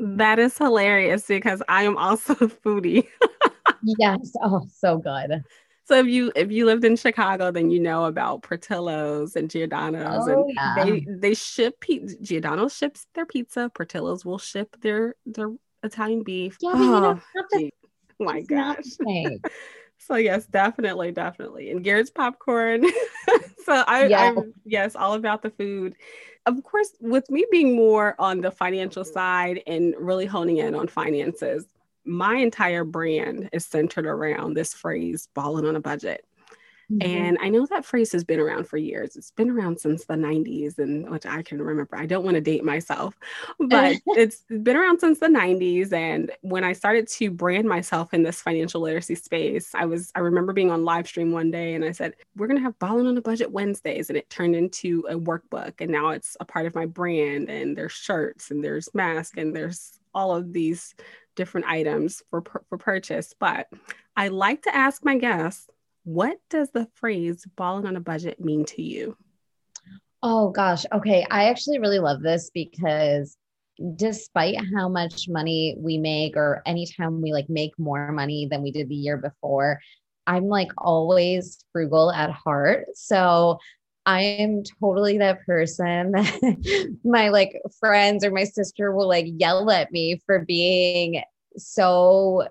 That 0.01 0.39
is 0.39 0.57
hilarious 0.57 1.27
because 1.27 1.63
I 1.69 1.83
am 1.83 1.99
also 1.99 2.33
a 2.41 2.49
foodie. 2.49 3.07
yes. 3.99 4.33
Oh, 4.43 4.67
so 4.75 4.99
good. 4.99 5.43
So 5.85 5.99
if 5.99 6.07
you 6.07 6.33
if 6.37 6.53
you 6.53 6.65
lived 6.65 6.85
in 6.85 6.97
Chicago, 6.97 7.51
then 7.51 7.71
you 7.71 7.81
know 7.81 8.05
about 8.05 8.43
Portillo's 8.43 9.35
and 9.35 9.51
Giordano's, 9.51 10.29
oh, 10.29 10.45
and 10.45 10.55
yeah. 10.55 10.85
they 10.85 11.07
they 11.09 11.35
ship. 11.35 11.85
Giordano 12.23 12.69
ships 12.69 13.07
their 13.15 13.27
pizza. 13.27 13.71
Portillo's 13.75 14.25
will 14.25 14.39
ship 14.39 14.77
their 14.81 15.17
their 15.27 15.51
Italian 15.83 16.23
beef. 16.23 16.57
Yeah, 16.61 16.73
oh, 16.75 16.79
you 16.79 16.91
know, 16.91 17.21
oh, 18.21 18.25
my 18.25 18.43
gosh. 18.43 18.85
so 19.99 20.15
yes, 20.15 20.47
definitely, 20.47 21.11
definitely. 21.11 21.71
And 21.71 21.83
Garrett's 21.83 22.11
popcorn. 22.11 22.85
so 23.65 23.85
I, 23.87 24.07
yeah. 24.07 24.35
I'm 24.37 24.55
yes, 24.65 24.95
all 24.95 25.15
about 25.15 25.43
the 25.43 25.51
food. 25.51 25.97
Of 26.47 26.63
course, 26.63 26.91
with 27.01 27.31
me 27.31 27.45
being 27.51 27.77
more 27.77 28.15
on 28.19 28.41
the 28.41 28.51
financial 28.51 29.05
side 29.05 29.63
and 29.67 29.95
really 29.99 30.27
honing 30.27 30.59
in 30.59 30.75
on 30.75 30.89
finances, 30.89 31.67
my 32.05 32.37
entire 32.37 32.85
brand 32.85 33.49
is 33.53 33.67
centered 33.67 34.07
around 34.07 34.55
this 34.55 34.75
phrase 34.75 35.29
balling 35.35 35.67
on 35.67 35.77
a 35.77 35.81
budget. 35.81 36.25
Mm-hmm. 36.93 37.11
And 37.11 37.39
I 37.41 37.49
know 37.49 37.65
that 37.67 37.85
phrase 37.85 38.13
has 38.13 38.25
been 38.25 38.41
around 38.41 38.69
for 38.69 38.77
years. 38.77 39.17
It's 39.17 39.31
been 39.31 39.51
around 39.51 39.79
since 39.79 40.05
the 40.05 40.15
90s, 40.15 40.79
and 40.79 41.09
which 41.09 41.25
I 41.25 41.43
can 41.43 41.63
remember. 41.63 41.97
I 41.97 42.07
don't 42.07 42.25
want 42.25 42.35
to 42.35 42.41
date 42.41 42.65
myself, 42.65 43.17
but 43.59 43.97
it's 44.09 44.45
been 44.49 44.77
around 44.77 44.99
since 45.01 45.19
the 45.19 45.29
90s. 45.29 45.93
And 45.93 46.31
when 46.43 46.65
I 46.65 46.73
started 46.73 47.09
to 47.09 47.31
brand 47.31 47.69
myself 47.69 48.13
in 48.13 48.23
this 48.23 48.43
financial 48.43 48.83
literacy 48.83 49.15
space, 49.15 49.75
I 49.75 49.87
was 49.87 50.11
I 50.15 50.21
remember 50.21 50.53
being 50.53 50.71
on 50.71 50.85
live 50.85 51.07
stream 51.07 51.33
one 51.33 51.51
day 51.51 51.75
and 51.75 51.85
I 51.85 51.93
said, 51.93 52.15
We're 52.37 52.49
gonna 52.49 52.61
have 52.61 52.79
balling 52.79 53.07
on 53.07 53.17
a 53.17 53.23
budget 53.23 53.51
Wednesdays. 53.51 54.11
And 54.11 54.19
it 54.19 54.29
turned 54.29 54.57
into 54.57 55.07
a 55.09 55.15
workbook. 55.15 55.75
And 55.81 55.91
now 55.91 56.11
it's 56.11 56.37
a 56.41 56.45
part 56.45 56.67
of 56.67 56.75
my 56.75 56.87
brand. 56.87 57.49
And 57.49 57.77
there's 57.77 57.93
shirts 57.93 58.51
and 58.51 58.63
there's 58.63 58.89
masks 58.93 59.39
and 59.39 59.55
there's 59.57 59.99
all 60.15 60.35
of 60.35 60.53
these 60.53 60.95
different 61.37 61.67
items 61.67 62.23
for 62.31 62.43
for 62.69 62.79
purchase. 62.79 63.35
But 63.39 63.69
I 64.17 64.29
like 64.29 64.63
to 64.63 64.75
ask 64.75 65.05
my 65.05 65.19
guests 65.19 65.69
what 66.05 66.39
does 66.51 66.71
the 66.71 66.89
phrase 66.95 67.47
balling 67.57 67.87
on 67.87 67.97
a 67.97 68.01
budget 68.01 68.41
mean 68.41 68.65
to 68.67 68.83
you? 68.83 69.17
Oh 70.23 70.51
gosh. 70.51 70.85
Okay. 70.93 71.27
I 71.31 71.49
actually 71.49 71.79
really 71.79 71.99
love 71.99 72.23
this 72.23 72.51
because 72.53 73.37
despite 73.97 74.57
how 74.75 74.89
much 74.89 75.29
money 75.29 75.77
we 75.79 75.99
make 75.99 76.37
or 76.37 76.63
anytime 76.67 77.21
we 77.21 77.33
like 77.33 77.49
make 77.49 77.77
more 77.79 78.13
money 78.13 78.47
than 78.51 78.63
we 78.63 78.71
did 78.71 78.89
the 78.89 78.95
year 78.95 79.17
before, 79.17 79.81
I'm 80.27 80.45
like 80.45 80.71
always 80.79 81.65
frugal 81.73 82.13
at 82.13 82.31
heart. 82.31 82.87
So 82.95 83.59
I 84.05 84.23
am 84.23 84.63
totally 84.81 85.19
that 85.19 85.45
person 85.47 86.13
that 86.13 86.97
my 87.05 87.29
like 87.29 87.61
friends 87.79 88.25
or 88.25 88.31
my 88.31 88.45
sister 88.45 88.93
will 88.93 89.09
like 89.09 89.27
yell 89.29 89.71
at 89.71 89.93
me 89.93 90.21
for 90.27 90.41
being 90.41 91.23
so 91.57 92.49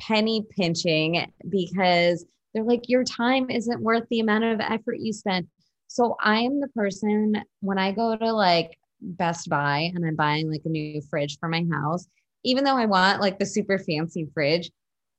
penny 0.00 0.44
pinching 0.56 1.32
because 1.48 2.24
they're 2.52 2.64
like, 2.64 2.88
your 2.88 3.04
time 3.04 3.50
isn't 3.50 3.82
worth 3.82 4.04
the 4.10 4.20
amount 4.20 4.44
of 4.44 4.60
effort 4.60 4.98
you 4.98 5.12
spent. 5.12 5.48
So 5.86 6.16
I 6.20 6.40
am 6.40 6.60
the 6.60 6.68
person 6.68 7.42
when 7.60 7.78
I 7.78 7.92
go 7.92 8.16
to 8.16 8.32
like 8.32 8.78
Best 9.00 9.48
Buy 9.48 9.90
and 9.94 10.04
I'm 10.04 10.16
buying 10.16 10.50
like 10.50 10.62
a 10.64 10.68
new 10.68 11.00
fridge 11.02 11.38
for 11.38 11.48
my 11.48 11.64
house, 11.70 12.06
even 12.44 12.64
though 12.64 12.76
I 12.76 12.86
want 12.86 13.20
like 13.20 13.38
the 13.38 13.46
super 13.46 13.78
fancy 13.78 14.28
fridge, 14.32 14.70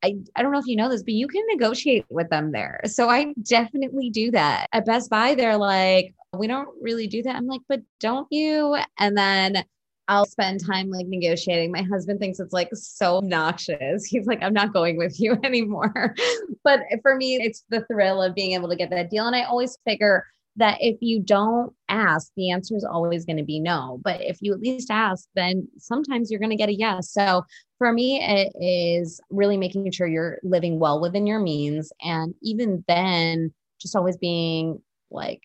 I, 0.04 0.18
I 0.36 0.42
don't 0.42 0.52
know 0.52 0.60
if 0.60 0.68
you 0.68 0.76
know 0.76 0.90
this, 0.90 1.04
but 1.04 1.14
you 1.14 1.28
can 1.28 1.44
negotiate 1.48 2.06
with 2.10 2.30
them 2.30 2.52
there. 2.52 2.82
So 2.86 3.10
I 3.10 3.34
definitely 3.44 4.10
do 4.10 4.32
that. 4.32 4.68
At 4.74 4.86
Best 4.86 5.10
Buy, 5.10 5.36
they're 5.36 5.58
like, 5.58 6.14
we 6.38 6.48
don't 6.48 6.70
really 6.82 7.08
do 7.08 7.22
that. 7.24 7.36
I'm 7.36 7.48
like, 7.48 7.62
but 7.68 7.82
don't 8.00 8.28
you? 8.32 8.78
And 8.98 9.18
then 9.18 9.64
I'll 10.08 10.26
spend 10.26 10.66
time 10.66 10.90
like 10.90 11.08
negotiating. 11.08 11.72
My 11.72 11.84
husband 11.84 12.20
thinks 12.20 12.40
it's 12.40 12.54
like 12.54 12.70
so 12.74 13.18
obnoxious. 13.18 14.06
He's 14.06 14.26
like, 14.26 14.42
I'm 14.42 14.54
not 14.54 14.74
going 14.74 14.98
with 14.98 15.20
you 15.20 15.38
anymore. 15.44 16.16
but 16.64 16.82
for 17.02 17.16
me, 17.16 17.36
it's 17.36 17.64
the 17.70 17.86
thrill 17.86 18.22
of 18.22 18.36
being 18.36 18.52
able 18.54 18.70
to 18.70 18.76
get 18.76 18.90
that 18.90 19.10
deal. 19.10 19.28
And 19.28 19.36
I 19.36 19.44
always 19.44 19.78
figure 19.86 20.26
that 20.58 20.78
if 20.82 20.98
you 21.02 21.22
don't 21.22 21.74
ask, 21.88 22.32
the 22.36 22.52
answer 22.52 22.76
is 22.76 22.84
always 22.84 23.24
going 23.26 23.38
to 23.38 23.44
be 23.44 23.60
no. 23.60 24.00
But 24.04 24.22
if 24.22 24.40
you 24.42 24.54
at 24.54 24.60
least 24.60 24.92
ask, 24.92 25.28
then 25.34 25.68
sometimes 25.78 26.30
you're 26.30 26.42
going 26.42 26.50
to 26.50 26.58
get 26.58 26.70
a 26.70 26.76
yes. 26.76 27.12
So 27.12 27.46
for 27.82 27.92
me, 27.92 28.22
it 28.22 28.54
is 28.62 29.20
really 29.32 29.58
making 29.58 29.90
sure 29.90 30.06
you're 30.06 30.38
living 30.44 30.78
well 30.78 31.02
within 31.02 31.26
your 31.26 31.40
means. 31.40 31.92
And 32.00 32.36
even 32.44 32.84
then, 32.88 33.52
just 33.80 33.96
always 33.96 34.18
being 34.18 34.80
like, 35.10 35.42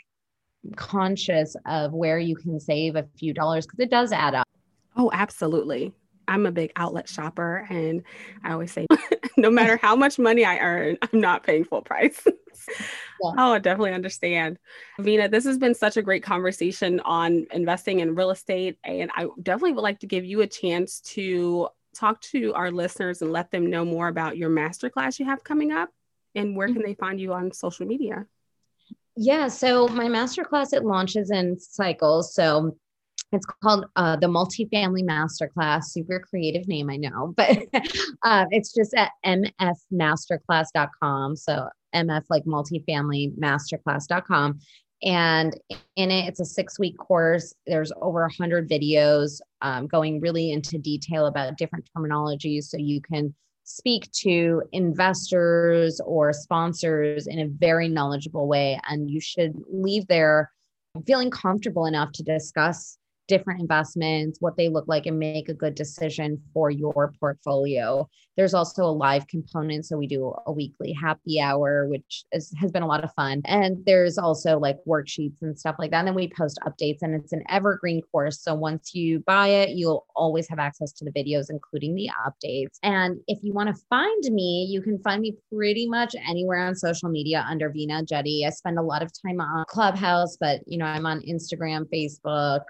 conscious 0.77 1.57
of 1.65 1.95
where 1.95 2.19
you 2.19 2.37
can 2.37 2.61
save 2.61 2.95
a 2.95 3.09
few 3.19 3.33
dollars 3.33 3.65
because 3.65 3.81
it 3.81 3.91
does 3.91 4.13
add 4.13 4.35
up. 4.35 4.47
Oh, 4.99 5.11
absolutely. 5.15 5.95
I'm 6.29 6.45
a 6.45 6.53
big 6.53 6.73
outlet 6.77 7.09
shopper, 7.09 7.67
and 7.71 8.03
I 8.45 8.53
always 8.53 8.71
say, 8.71 8.87
no 9.39 9.51
matter 9.51 9.79
how 9.81 9.97
much 9.97 10.19
money 10.19 10.45
I 10.45 10.59
earn, 10.59 10.99
I'm 11.01 11.21
not 11.21 11.43
paying 11.43 11.65
full 11.65 11.81
price. 11.81 12.21
yeah. 12.27 13.33
Oh, 13.39 13.53
I 13.55 13.61
definitely 13.61 13.95
understand. 13.95 14.59
Veena, 15.01 15.31
this 15.31 15.45
has 15.45 15.57
been 15.57 15.75
such 15.75 15.97
a 15.97 16.03
great 16.03 16.23
conversation 16.23 17.01
on 17.01 17.47
investing 17.51 18.01
in 18.01 18.15
real 18.15 18.31
estate, 18.31 18.77
and 18.85 19.11
I 19.17 19.29
definitely 19.43 19.73
would 19.73 19.83
like 19.83 20.01
to 20.01 20.07
give 20.07 20.27
you 20.27 20.43
a 20.43 20.47
chance 20.47 21.01
to 21.01 21.69
talk 21.99 22.21
to 22.21 22.53
our 22.55 22.71
listeners 22.71 23.23
and 23.23 23.33
let 23.33 23.51
them 23.51 23.71
know 23.71 23.85
more 23.85 24.09
about 24.09 24.37
your 24.37 24.51
masterclass 24.51 25.19
you 25.19 25.27
have 25.27 25.45
coming 25.45 25.73
up, 25.73 25.91
and 26.35 26.57
where 26.57 26.69
mm-hmm. 26.69 26.81
can 26.81 26.87
they 26.87 26.95
find 26.95 27.21
you 27.21 27.33
on 27.33 27.53
social 27.53 27.87
media? 27.87 28.27
Yeah, 29.17 29.49
so 29.49 29.89
my 29.89 30.07
masterclass 30.07 30.73
it 30.73 30.85
launches 30.85 31.31
in 31.31 31.59
cycles. 31.59 32.35
So 32.35 32.77
it's 33.33 33.47
called 33.63 33.87
uh, 33.97 34.17
the 34.17 34.27
Multifamily 34.27 35.05
Masterclass. 35.05 35.87
Super 35.87 36.21
creative 36.21 36.69
name, 36.69 36.91
I 36.91 36.97
know, 36.97 37.33
but 37.37 37.65
uh, 38.23 38.45
it's 38.51 38.75
just 38.75 38.95
at 38.95 39.13
mfmasterclass.com. 39.25 41.37
So 41.37 41.69
mf 41.95 42.25
like 42.29 42.45
multifamily 42.45 43.39
masterclass.com. 43.39 44.59
And 45.03 45.59
in 45.97 46.11
it, 46.11 46.27
it's 46.27 46.41
a 46.41 46.45
six 46.45 46.79
week 46.79 46.97
course. 46.99 47.55
There's 47.67 47.93
over 48.01 48.25
a 48.25 48.33
hundred 48.33 48.69
videos 48.69 49.41
um, 49.63 49.87
going 49.87 50.21
really 50.21 50.53
into 50.53 50.79
detail 50.79 51.27
about 51.27 51.59
different 51.59 51.89
terminologies, 51.97 52.65
so 52.65 52.79
you 52.79 53.01
can 53.01 53.35
speak 53.65 54.11
to 54.13 54.63
investors 54.73 56.01
or 56.05 56.33
sponsors 56.33 57.27
in 57.27 57.41
a 57.41 57.49
very 57.49 57.89
knowledgeable 57.89 58.47
way. 58.47 58.81
And 58.89 59.11
you 59.11 59.21
should 59.21 59.55
leave 59.71 60.07
there 60.07 60.51
feeling 61.07 61.31
comfortable 61.31 61.85
enough 61.85 62.13
to 62.13 62.23
discuss 62.23 62.97
different 63.29 63.61
investments, 63.61 64.39
what 64.41 64.57
they 64.57 64.69
look 64.69 64.87
like, 64.89 65.07
and 65.07 65.19
make 65.19 65.49
a 65.49 65.55
good 65.55 65.75
decision 65.75 66.41
for 66.53 66.71
your 66.71 67.13
portfolio. 67.19 68.09
There's 68.37 68.55
also 68.55 68.85
a 68.85 68.93
live 68.93 69.27
component. 69.29 69.87
So 69.87 69.97
we 69.97 70.07
do 70.07 70.35
a 70.47 70.53
weekly 70.53 70.93
happy 70.93 71.41
hour, 71.41 71.89
which 71.89 72.25
is, 72.33 72.53
has 72.59 72.71
been 72.71 72.83
a 72.83 72.87
lot 72.87 73.03
of 73.03 73.13
fun. 73.15 73.41
And 73.47 73.85
there's 73.87 74.19
also 74.19 74.59
like 74.59 74.77
worksheets 74.87 75.41
and 75.41 75.59
stuff 75.59 75.77
like 75.79 75.91
that. 75.91 76.01
And 76.01 76.09
then 76.09 76.15
we 76.15 76.29
post 76.29 76.59
updates, 76.67 76.99
and 77.03 77.15
it's 77.15 77.33
an 77.33 77.43
evergreen 77.49 78.03
course. 78.13 78.43
So 78.43 78.55
once 78.55 78.95
you 78.95 79.21
buy 79.21 79.49
it, 79.49 79.71
you'll 79.71 80.07
always 80.15 80.49
have 80.49 80.59
access 80.59 80.93
to 80.93 81.05
the 81.05 81.13
videos, 81.13 81.47
including 81.51 81.95
the 81.95 82.11
updates. 82.27 82.79
And 82.83 83.21
if 83.27 83.39
you 83.43 83.53
want 83.53 83.75
to 83.75 83.83
find 83.89 84.23
me, 84.31 84.67
you 84.71 84.83
can 84.83 84.99
find 85.01 85.23
me 85.23 85.37
pretty 85.53 85.89
much 85.89 86.15
anywhere 86.29 86.67
on 86.67 86.75
social 86.75 87.09
media 87.09 87.45
under 87.49 87.71
Veena 87.71 88.07
Jetti. 88.07 88.47
I 88.47 88.51
spend 88.51 88.79
a 88.79 88.83
lot 88.83 89.03
of 89.03 89.11
time 89.23 89.41
on 89.41 89.65
Clubhouse, 89.69 90.37
but 90.39 90.61
you 90.67 90.79
know, 90.79 90.85
I'm 90.85 91.07
on 91.07 91.21
Instagram, 91.23 91.87
Facebook, 91.93 92.61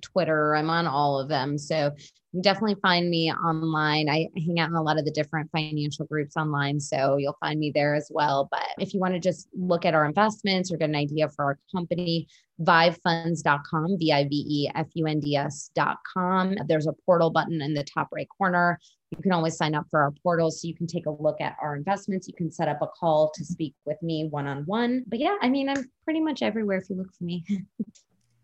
Twitter. 0.00 0.54
I'm 0.54 0.70
on 0.70 0.86
all 0.86 1.18
of 1.18 1.28
them. 1.28 1.58
So 1.58 1.92
you 2.32 2.42
definitely 2.42 2.76
find 2.82 3.08
me 3.08 3.32
online. 3.32 4.10
I 4.10 4.28
hang 4.36 4.60
out 4.60 4.68
in 4.68 4.76
a 4.76 4.82
lot 4.82 4.98
of 4.98 5.06
the 5.06 5.10
different 5.10 5.50
financial 5.52 6.04
groups 6.04 6.36
online. 6.36 6.78
So 6.78 7.16
you'll 7.16 7.38
find 7.40 7.58
me 7.58 7.72
there 7.74 7.94
as 7.94 8.10
well. 8.12 8.48
But 8.50 8.66
if 8.78 8.92
you 8.92 9.00
want 9.00 9.14
to 9.14 9.20
just 9.20 9.48
look 9.54 9.86
at 9.86 9.94
our 9.94 10.04
investments 10.04 10.70
or 10.70 10.76
get 10.76 10.90
an 10.90 10.96
idea 10.96 11.30
for 11.30 11.44
our 11.46 11.58
company, 11.74 12.28
vivefunds.com, 12.60 13.98
V 13.98 14.12
I 14.12 14.24
V 14.24 14.44
E 14.48 14.70
F 14.74 14.86
U 14.94 15.06
N 15.06 15.20
D 15.20 15.36
S.com. 15.36 16.56
There's 16.68 16.86
a 16.86 16.92
portal 17.06 17.30
button 17.30 17.62
in 17.62 17.72
the 17.72 17.84
top 17.84 18.08
right 18.12 18.28
corner. 18.36 18.78
You 19.12 19.22
can 19.22 19.32
always 19.32 19.56
sign 19.56 19.74
up 19.74 19.86
for 19.90 20.02
our 20.02 20.12
portal 20.22 20.50
so 20.50 20.66
you 20.68 20.74
can 20.74 20.86
take 20.86 21.06
a 21.06 21.10
look 21.10 21.40
at 21.40 21.56
our 21.62 21.76
investments. 21.76 22.26
You 22.26 22.34
can 22.34 22.50
set 22.50 22.68
up 22.68 22.82
a 22.82 22.88
call 22.88 23.30
to 23.34 23.44
speak 23.44 23.74
with 23.86 24.02
me 24.02 24.28
one 24.28 24.46
on 24.46 24.64
one. 24.64 25.04
But 25.06 25.20
yeah, 25.20 25.36
I 25.40 25.48
mean, 25.48 25.68
I'm 25.68 25.90
pretty 26.04 26.20
much 26.20 26.42
everywhere 26.42 26.78
if 26.78 26.90
you 26.90 26.96
look 26.96 27.14
for 27.14 27.24
me. 27.24 27.44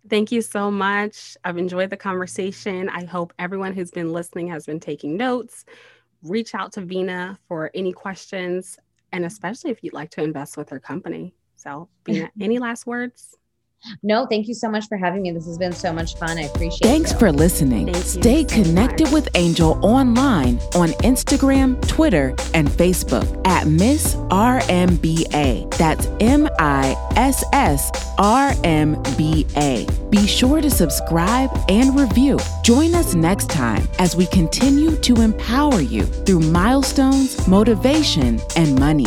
Thank 0.09 0.33
you 0.33 0.43
so 0.43 0.71
much. 0.71 1.37
I've 1.45 1.59
enjoyed 1.59 1.91
the 1.91 1.97
conversation. 1.97 2.88
I 2.88 3.05
hope 3.05 3.33
everyone 3.38 3.73
who's 3.73 3.91
been 3.91 4.12
listening 4.12 4.49
has 4.49 4.67
been 4.67 4.81
taking 4.81 5.17
notes. 5.17 5.65
Reach 6.23 6.55
out 6.55 6.73
to 6.73 6.83
Veena 6.83 7.38
for 7.47 7.71
any 7.75 7.93
questions, 7.93 8.79
and 9.12 9.25
especially 9.25 9.71
if 9.71 9.83
you'd 9.83 9.93
like 9.93 10.11
to 10.11 10.23
invest 10.23 10.57
with 10.57 10.71
her 10.71 10.81
company. 10.81 11.35
So, 11.57 11.88
Veena, 12.05 12.31
any 12.41 12.59
last 12.59 12.87
words? 12.87 13.37
No, 14.03 14.27
thank 14.27 14.49
you 14.49 14.55
so 14.55 14.68
much 14.68 14.87
for 14.88 14.97
having 14.97 15.23
me. 15.23 15.31
This 15.33 15.47
has 15.47 15.59
been 15.59 15.73
so 15.73 15.92
much 15.92 16.16
fun. 16.16 16.38
I 16.38 16.42
appreciate 16.42 16.81
it. 16.81 16.85
Thanks 16.85 17.12
for 17.12 17.33
listening. 17.33 17.92
Stay 17.95 18.47
so 18.47 18.55
connected 18.55 19.05
much. 19.05 19.12
with 19.12 19.29
Angel 19.35 19.79
online 19.85 20.59
on 20.75 20.90
Instagram, 21.03 21.81
Twitter, 21.88 22.35
and 22.55 22.68
Facebook 22.68 23.47
at 23.47 23.66
Miss 23.66 24.14
RMBA. 24.14 25.77
That's 25.77 26.07
M 26.21 26.49
I 26.59 26.97
S 27.16 27.45
S 27.53 27.90
R 28.18 28.53
M 28.64 29.03
B 29.16 29.47
A. 29.57 29.87
Be 30.11 30.27
sure 30.27 30.61
to 30.61 30.71
subscribe 30.71 31.51
and 31.68 31.99
review. 31.99 32.38
Join 32.62 32.95
us 32.95 33.14
next 33.14 33.51
time 33.51 33.88
as 33.99 34.14
we 34.16 34.27
continue 34.27 34.97
to 34.99 35.21
empower 35.21 35.81
you 35.81 36.05
through 36.05 36.40
milestones, 36.40 37.47
motivation, 37.49 38.40
and 38.57 38.79
money. 38.79 39.07